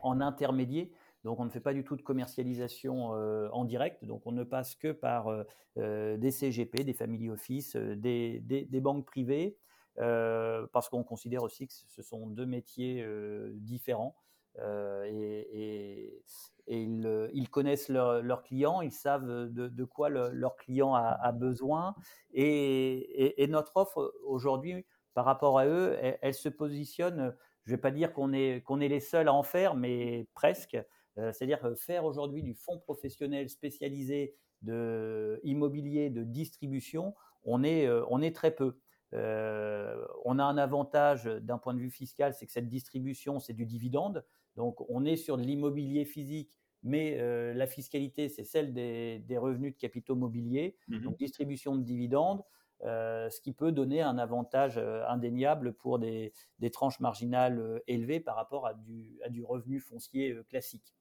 en, 0.02 0.20
intermédiaire. 0.20 0.86
Donc, 1.24 1.38
on 1.38 1.44
ne 1.44 1.50
fait 1.50 1.60
pas 1.60 1.72
du 1.72 1.84
tout 1.84 1.96
de 1.96 2.02
commercialisation 2.02 3.14
euh, 3.14 3.48
en 3.52 3.64
direct. 3.64 4.04
Donc, 4.04 4.22
on 4.26 4.32
ne 4.32 4.44
passe 4.44 4.74
que 4.74 4.92
par 4.92 5.32
des 5.76 6.30
CGP, 6.32 6.82
des 6.82 6.92
family 6.92 7.30
office, 7.30 7.76
des, 7.76 8.80
banques 8.80 9.06
privées, 9.06 9.56
parce 9.96 10.88
qu'on 10.88 11.04
considère 11.04 11.42
aussi 11.44 11.68
que 11.68 11.72
ce 11.72 12.02
sont 12.02 12.26
deux 12.26 12.46
métiers 12.46 13.06
différents. 13.54 14.16
et, 14.58 16.22
ils, 16.66 17.48
connaissent 17.50 17.90
leurs 17.90 18.42
clients, 18.42 18.80
ils 18.80 18.92
savent 18.92 19.26
de, 19.26 19.84
quoi 19.84 20.08
leur 20.08 20.56
client 20.56 20.94
a, 20.94 21.32
besoin. 21.32 21.94
et 22.32 23.46
notre 23.48 23.76
offre 23.76 24.14
aujourd'hui, 24.24 24.84
par 25.18 25.24
rapport 25.24 25.58
à 25.58 25.66
eux, 25.66 25.98
elle, 26.22 26.32
se 26.32 26.48
positionne, 26.48 27.34
je 27.64 27.72
ne 27.72 27.76
vais 27.76 27.80
pas 27.80 27.90
dire 27.90 28.12
qu'on 28.12 28.32
est, 28.32 28.62
qu'on 28.62 28.78
est 28.78 28.86
les 28.86 29.00
seuls 29.00 29.26
à 29.26 29.34
en 29.34 29.42
faire, 29.42 29.74
mais 29.74 30.28
presque. 30.32 30.78
Euh, 31.18 31.32
c'est-à-dire 31.32 31.58
faire 31.76 32.04
aujourd'hui 32.04 32.44
du 32.44 32.54
fonds 32.54 32.78
professionnel 32.78 33.50
spécialisé 33.50 34.36
de 34.62 35.40
immobilier 35.42 36.08
de 36.08 36.22
distribution, 36.22 37.16
on 37.42 37.64
est, 37.64 37.88
euh, 37.88 38.04
on 38.10 38.22
est 38.22 38.30
très 38.30 38.52
peu. 38.52 38.78
Euh, 39.12 40.06
on 40.24 40.38
a 40.38 40.44
un 40.44 40.56
avantage 40.56 41.24
d'un 41.24 41.58
point 41.58 41.74
de 41.74 41.80
vue 41.80 41.90
fiscal, 41.90 42.32
c'est 42.32 42.46
que 42.46 42.52
cette 42.52 42.68
distribution, 42.68 43.40
c'est 43.40 43.54
du 43.54 43.66
dividende. 43.66 44.24
Donc, 44.54 44.88
on 44.88 45.04
est 45.04 45.16
sur 45.16 45.36
de 45.36 45.42
l'immobilier 45.42 46.04
physique, 46.04 46.60
mais 46.84 47.18
la 47.54 47.66
fiscalité, 47.66 48.28
c'est 48.28 48.44
celle 48.44 48.72
des, 48.72 49.36
revenus 49.36 49.74
de 49.74 49.80
capitaux 49.80 50.14
mobiliers. 50.14 50.76
Mmh 50.86 51.00
Donc, 51.00 51.18
distribution 51.18 51.74
de 51.74 51.82
dividendes. 51.82 52.44
Euh, 52.84 53.28
ce 53.28 53.40
qui 53.40 53.52
peut 53.52 53.72
donner 53.72 54.02
un 54.02 54.18
avantage 54.18 54.78
euh, 54.78 55.04
indéniable 55.08 55.72
pour 55.72 55.98
des, 55.98 56.32
tranches 56.72 57.00
marginales 57.00 57.58
euh, 57.58 57.80
élevées 57.88 58.20
par 58.20 58.36
rapport 58.36 58.68
à 58.68 58.74
du, 58.74 59.18
revenu 59.44 59.80
foncier 59.80 60.36
classique. 60.48 60.94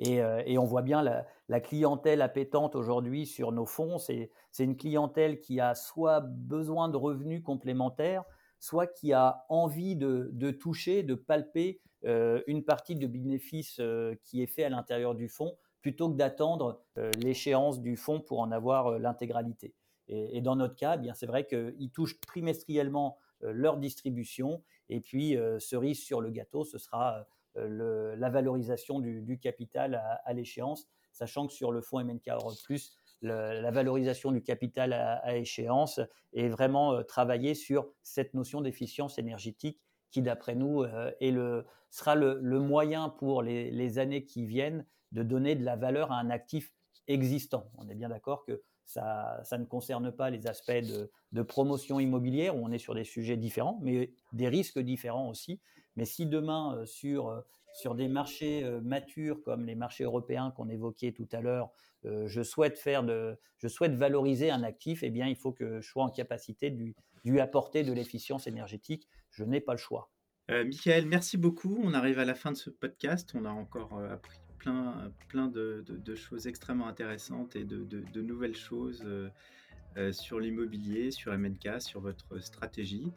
Et, 0.00 0.58
on 0.58 0.64
voit 0.64 0.82
bien 0.82 1.02
la, 1.48 1.60
clientèle 1.60 2.22
appétente 2.22 2.76
aujourd'hui 2.76 3.26
sur 3.26 3.50
nos 3.50 3.66
fonds. 3.66 3.98
C'est 3.98 4.30
une 4.58 4.76
clientèle 4.76 5.40
qui 5.40 5.58
a 5.58 5.74
soit 5.74 6.20
besoin 6.20 6.88
de 6.88 6.96
revenus 6.96 7.42
complémentaires, 7.42 8.24
soit 8.60 8.86
qui 8.86 9.12
a 9.12 9.44
envie 9.48 9.96
de, 9.96 10.50
toucher, 10.52 11.02
de 11.02 11.14
palper 11.14 11.80
une 12.04 12.62
partie 12.64 12.94
du 12.94 13.08
bénéfice 13.08 13.80
qui 14.22 14.40
est 14.40 14.46
fait 14.46 14.62
à 14.62 14.68
l'intérieur 14.68 15.16
du 15.16 15.28
fonds 15.28 15.56
plutôt 15.80 16.08
que 16.08 16.16
d'attendre 16.16 16.80
l'échéance 17.16 17.80
du 17.80 17.96
fonds 17.96 18.20
pour 18.20 18.38
en 18.38 18.52
avoir 18.52 19.00
l'intégralité. 19.00 19.74
Et, 20.08 20.40
dans 20.40 20.56
notre 20.56 20.74
cas, 20.74 20.94
eh 20.94 20.98
bien 20.98 21.14
c'est 21.14 21.26
vrai 21.26 21.46
qu'ils 21.46 21.90
touchent 21.90 22.20
trimestriellement 22.20 23.18
leur 23.40 23.76
distribution. 23.76 24.62
Et 24.88 25.00
puis, 25.00 25.36
cerise 25.58 26.02
sur 26.02 26.20
le 26.20 26.30
gâteau, 26.30 26.64
ce 26.64 26.78
sera 26.78 27.26
la 27.54 28.30
valorisation 28.30 29.00
du, 29.00 29.38
capital 29.38 30.02
à, 30.24 30.32
l'échéance, 30.32 30.88
sachant 31.12 31.46
que 31.46 31.52
sur 31.52 31.72
le 31.72 31.80
fonds 31.80 32.02
MNK 32.02 32.28
Europe 32.28 32.56
Plus, 32.64 32.92
la 33.22 33.70
valorisation 33.70 34.32
du 34.32 34.42
capital 34.42 34.92
à, 34.92 35.36
échéance 35.36 36.00
est 36.32 36.48
vraiment 36.48 37.02
travaillée 37.04 37.54
sur 37.54 37.88
cette 38.02 38.34
notion 38.34 38.60
d'efficience 38.60 39.18
énergétique 39.18 39.80
qui, 40.10 40.22
d'après 40.22 40.54
nous, 40.54 40.84
sera 41.90 42.14
le, 42.14 42.60
moyen 42.60 43.08
pour 43.08 43.42
les, 43.42 43.98
années 43.98 44.24
qui 44.24 44.46
viennent 44.46 44.86
de 45.12 45.22
donner 45.22 45.54
de 45.54 45.64
la 45.64 45.76
valeur 45.76 46.12
à 46.12 46.18
un 46.18 46.30
actif 46.30 46.72
existant. 47.06 47.70
On 47.78 47.88
est 47.88 47.94
bien 47.94 48.10
d'accord 48.10 48.44
que 48.44 48.62
ça, 48.88 49.58
ne 49.58 49.64
concerne 49.64 50.10
pas 50.10 50.30
les 50.30 50.46
aspects 50.46 50.72
de, 51.32 51.42
promotion 51.42 52.00
immobilière 52.00 52.56
où 52.56 52.64
on 52.64 52.72
est 52.72 52.78
sur 52.78 52.94
des 52.94 53.04
sujets 53.04 53.36
différents, 53.36 53.78
mais 53.82 54.12
des 54.32 54.48
risques 54.48 54.78
différents 54.78 55.28
aussi. 55.28 55.60
Mais 55.96 56.06
si 56.06 56.26
demain, 56.26 56.76
euh, 56.76 56.86
sur, 56.86 57.28
euh, 57.28 57.40
sur 57.74 57.94
des 57.94 58.08
marchés 58.08 58.64
euh, 58.64 58.80
matures 58.80 59.42
comme 59.42 59.66
les 59.66 59.74
marchés 59.74 60.04
européens 60.04 60.52
qu'on 60.52 60.68
évoquait 60.68 61.12
tout 61.12 61.28
à 61.32 61.40
l'heure, 61.40 61.70
je, 62.04 62.42
souhaite 62.42 62.78
faire 62.78 63.02
de, 63.02 63.36
je 63.58 63.68
souhaite 63.68 63.92
valoriser 63.92 64.50
un 64.50 64.62
actif, 64.62 65.02
eh 65.02 65.10
bien, 65.10 65.26
il 65.26 65.36
faut 65.36 65.52
que 65.52 65.80
je 65.80 65.86
sois 65.86 66.04
en 66.04 66.08
capacité 66.08 66.70
de 66.70 66.94
lui, 67.24 67.40
apporter 67.40 67.82
de 67.82 67.92
l'efficience 67.92 68.46
énergétique. 68.46 69.08
Je 69.30 69.44
n'ai 69.44 69.60
pas 69.60 69.72
le 69.72 69.78
choix. 69.78 70.10
Michael, 70.48 71.06
merci 71.06 71.36
beaucoup. 71.36 71.78
On 71.82 71.92
arrive 71.92 72.20
à 72.20 72.24
la 72.24 72.34
fin 72.34 72.52
de 72.52 72.56
ce 72.56 72.70
podcast. 72.70 73.32
On 73.34 73.44
a 73.44 73.50
encore 73.50 73.98
appris 74.10 74.38
plein, 74.58 75.12
plein 75.28 75.48
de, 75.48 75.84
choses 76.14 76.46
extrêmement 76.46 76.88
intéressantes 76.88 77.56
et 77.56 77.64
de, 77.64 78.20
nouvelles 78.20 78.56
choses 78.56 79.02
euh, 79.04 79.28
euh, 79.96 80.12
sur 80.12 80.40
l'immobilier, 80.40 81.10
sur 81.10 81.36
MNK, 81.36 81.80
sur 81.80 82.00
votre 82.00 82.38
stratégie. 82.38 83.12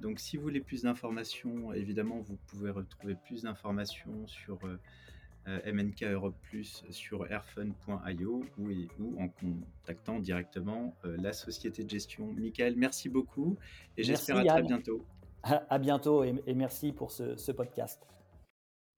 Donc 0.00 0.18
si 0.18 0.36
vous 0.36 0.42
voulez 0.42 0.60
plus 0.60 0.82
d'informations, 0.82 1.72
évidemment, 1.72 2.20
vous 2.20 2.36
pouvez 2.48 2.70
retrouver 2.70 3.14
plus 3.14 3.42
d'informations 3.42 4.26
sur 4.26 4.58
euh, 4.64 5.72
MNK 5.72 6.02
Europe 6.02 6.36
Plus 6.42 6.84
sur 6.90 7.30
airfun.io 7.30 8.44
ou, 8.58 8.68
ou, 8.98 9.20
en 9.20 9.28
contactant 9.28 10.18
directement 10.18 10.96
la 11.04 11.32
société 11.32 11.84
de 11.84 11.90
gestion. 11.90 12.32
Michael, 12.32 12.74
merci 12.76 13.08
beaucoup 13.08 13.56
et 13.96 14.02
j'espère 14.02 14.38
à 14.38 14.44
très 14.44 14.62
bientôt. 14.62 15.06
À, 15.44 15.78
bientôt 15.78 16.24
et, 16.24 16.54
merci 16.54 16.92
pour 16.92 17.12
ce, 17.12 17.36
ce 17.36 17.52
podcast. 17.52 18.04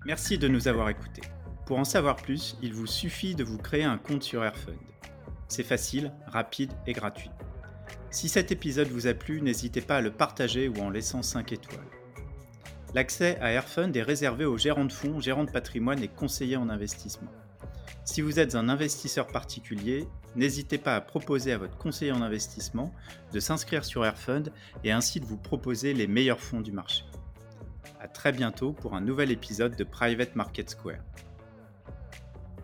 Merci 0.06 0.38
de 0.38 0.48
nous 0.48 0.66
avoir 0.68 0.88
écoutés. 0.88 1.22
Pour 1.68 1.78
en 1.78 1.84
savoir 1.84 2.16
plus, 2.16 2.56
il 2.62 2.72
vous 2.72 2.86
suffit 2.86 3.34
de 3.34 3.44
vous 3.44 3.58
créer 3.58 3.84
un 3.84 3.98
compte 3.98 4.22
sur 4.22 4.42
Airfund. 4.42 4.78
C'est 5.48 5.62
facile, 5.62 6.14
rapide 6.26 6.72
et 6.86 6.94
gratuit. 6.94 7.28
Si 8.10 8.30
cet 8.30 8.50
épisode 8.50 8.88
vous 8.88 9.06
a 9.06 9.12
plu, 9.12 9.42
n'hésitez 9.42 9.82
pas 9.82 9.98
à 9.98 10.00
le 10.00 10.10
partager 10.10 10.68
ou 10.68 10.80
en 10.80 10.88
laissant 10.88 11.20
5 11.20 11.52
étoiles. 11.52 11.84
L'accès 12.94 13.36
à 13.42 13.50
Airfund 13.50 13.94
est 13.94 14.02
réservé 14.02 14.46
aux 14.46 14.56
gérants 14.56 14.86
de 14.86 14.92
fonds, 14.92 15.20
gérants 15.20 15.44
de 15.44 15.50
patrimoine 15.50 16.02
et 16.02 16.08
conseillers 16.08 16.56
en 16.56 16.70
investissement. 16.70 17.30
Si 18.02 18.22
vous 18.22 18.40
êtes 18.40 18.54
un 18.54 18.70
investisseur 18.70 19.26
particulier, 19.26 20.08
n'hésitez 20.36 20.78
pas 20.78 20.96
à 20.96 21.02
proposer 21.02 21.52
à 21.52 21.58
votre 21.58 21.76
conseiller 21.76 22.12
en 22.12 22.22
investissement 22.22 22.94
de 23.34 23.40
s'inscrire 23.40 23.84
sur 23.84 24.06
Airfund 24.06 24.54
et 24.84 24.92
ainsi 24.92 25.20
de 25.20 25.26
vous 25.26 25.36
proposer 25.36 25.92
les 25.92 26.06
meilleurs 26.06 26.40
fonds 26.40 26.62
du 26.62 26.72
marché. 26.72 27.04
A 28.00 28.08
très 28.08 28.32
bientôt 28.32 28.72
pour 28.72 28.94
un 28.94 29.02
nouvel 29.02 29.30
épisode 29.30 29.76
de 29.76 29.84
Private 29.84 30.34
Market 30.34 30.70
Square. 30.70 31.04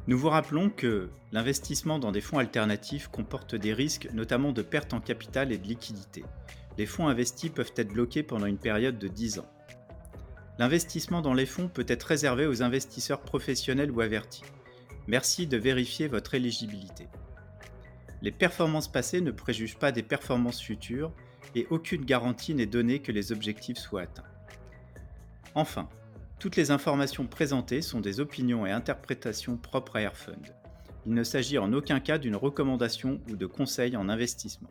Nous 0.07 0.19
vous 0.19 0.29
rappelons 0.29 0.69
que 0.69 1.09
l'investissement 1.33 1.99
dans 1.99 2.13
des 2.13 2.21
fonds 2.21 2.39
alternatifs 2.39 3.09
comporte 3.09 3.55
des 3.55 3.73
risques, 3.73 4.09
notamment 4.13 4.53
de 4.53 4.61
perte 4.61 4.93
en 4.93 5.01
capital 5.01 5.51
et 5.51 5.57
de 5.57 5.67
liquidité. 5.67 6.25
Les 6.77 6.85
fonds 6.85 7.09
investis 7.09 7.51
peuvent 7.51 7.73
être 7.77 7.93
bloqués 7.93 8.23
pendant 8.23 8.45
une 8.45 8.59
période 8.59 8.99
de 8.99 9.09
10 9.09 9.39
ans. 9.39 9.51
L'investissement 10.59 11.23
dans 11.23 11.33
les 11.33 11.47
fonds 11.47 11.69
peut 11.69 11.87
être 11.89 12.03
réservé 12.03 12.47
aux 12.47 12.63
investisseurs 12.63 13.23
professionnels 13.23 13.91
ou 13.91 14.03
avertis. 14.03 14.45
Merci 15.07 15.47
de 15.47 15.57
vérifier 15.57 16.07
votre 16.07 16.35
éligibilité. 16.35 17.09
Les 18.21 18.31
performances 18.31 18.93
passées 18.93 19.23
ne 19.23 19.31
préjugent 19.31 19.79
pas 19.79 19.91
des 19.91 20.03
performances 20.03 20.61
futures 20.61 21.13
et 21.55 21.67
aucune 21.71 22.05
garantie 22.05 22.55
n'est 22.55 22.67
donnée 22.67 23.01
que 23.01 23.13
les 23.13 23.33
objectifs 23.33 23.79
soient 23.79 24.03
atteints. 24.03 24.25
Enfin, 25.55 25.89
toutes 26.45 26.57
les 26.57 26.71
informations 26.71 27.27
présentées 27.27 27.81
sont 27.81 28.03
des 28.03 28.21
opinions 28.21 28.67
et 28.67 28.71
interprétations 28.71 29.57
propres 29.57 29.97
à 29.97 30.03
Airfund. 30.03 30.55
Il 31.07 31.15
ne 31.15 31.25
s'agit 31.25 31.57
en 31.57 31.73
aucun 31.73 32.01
cas 32.01 32.19
d'une 32.19 32.37
recommandation 32.37 33.19
ou 33.31 33.37
de 33.37 33.47
conseil 33.47 33.97
en 33.97 34.11
investissement. 34.11 34.69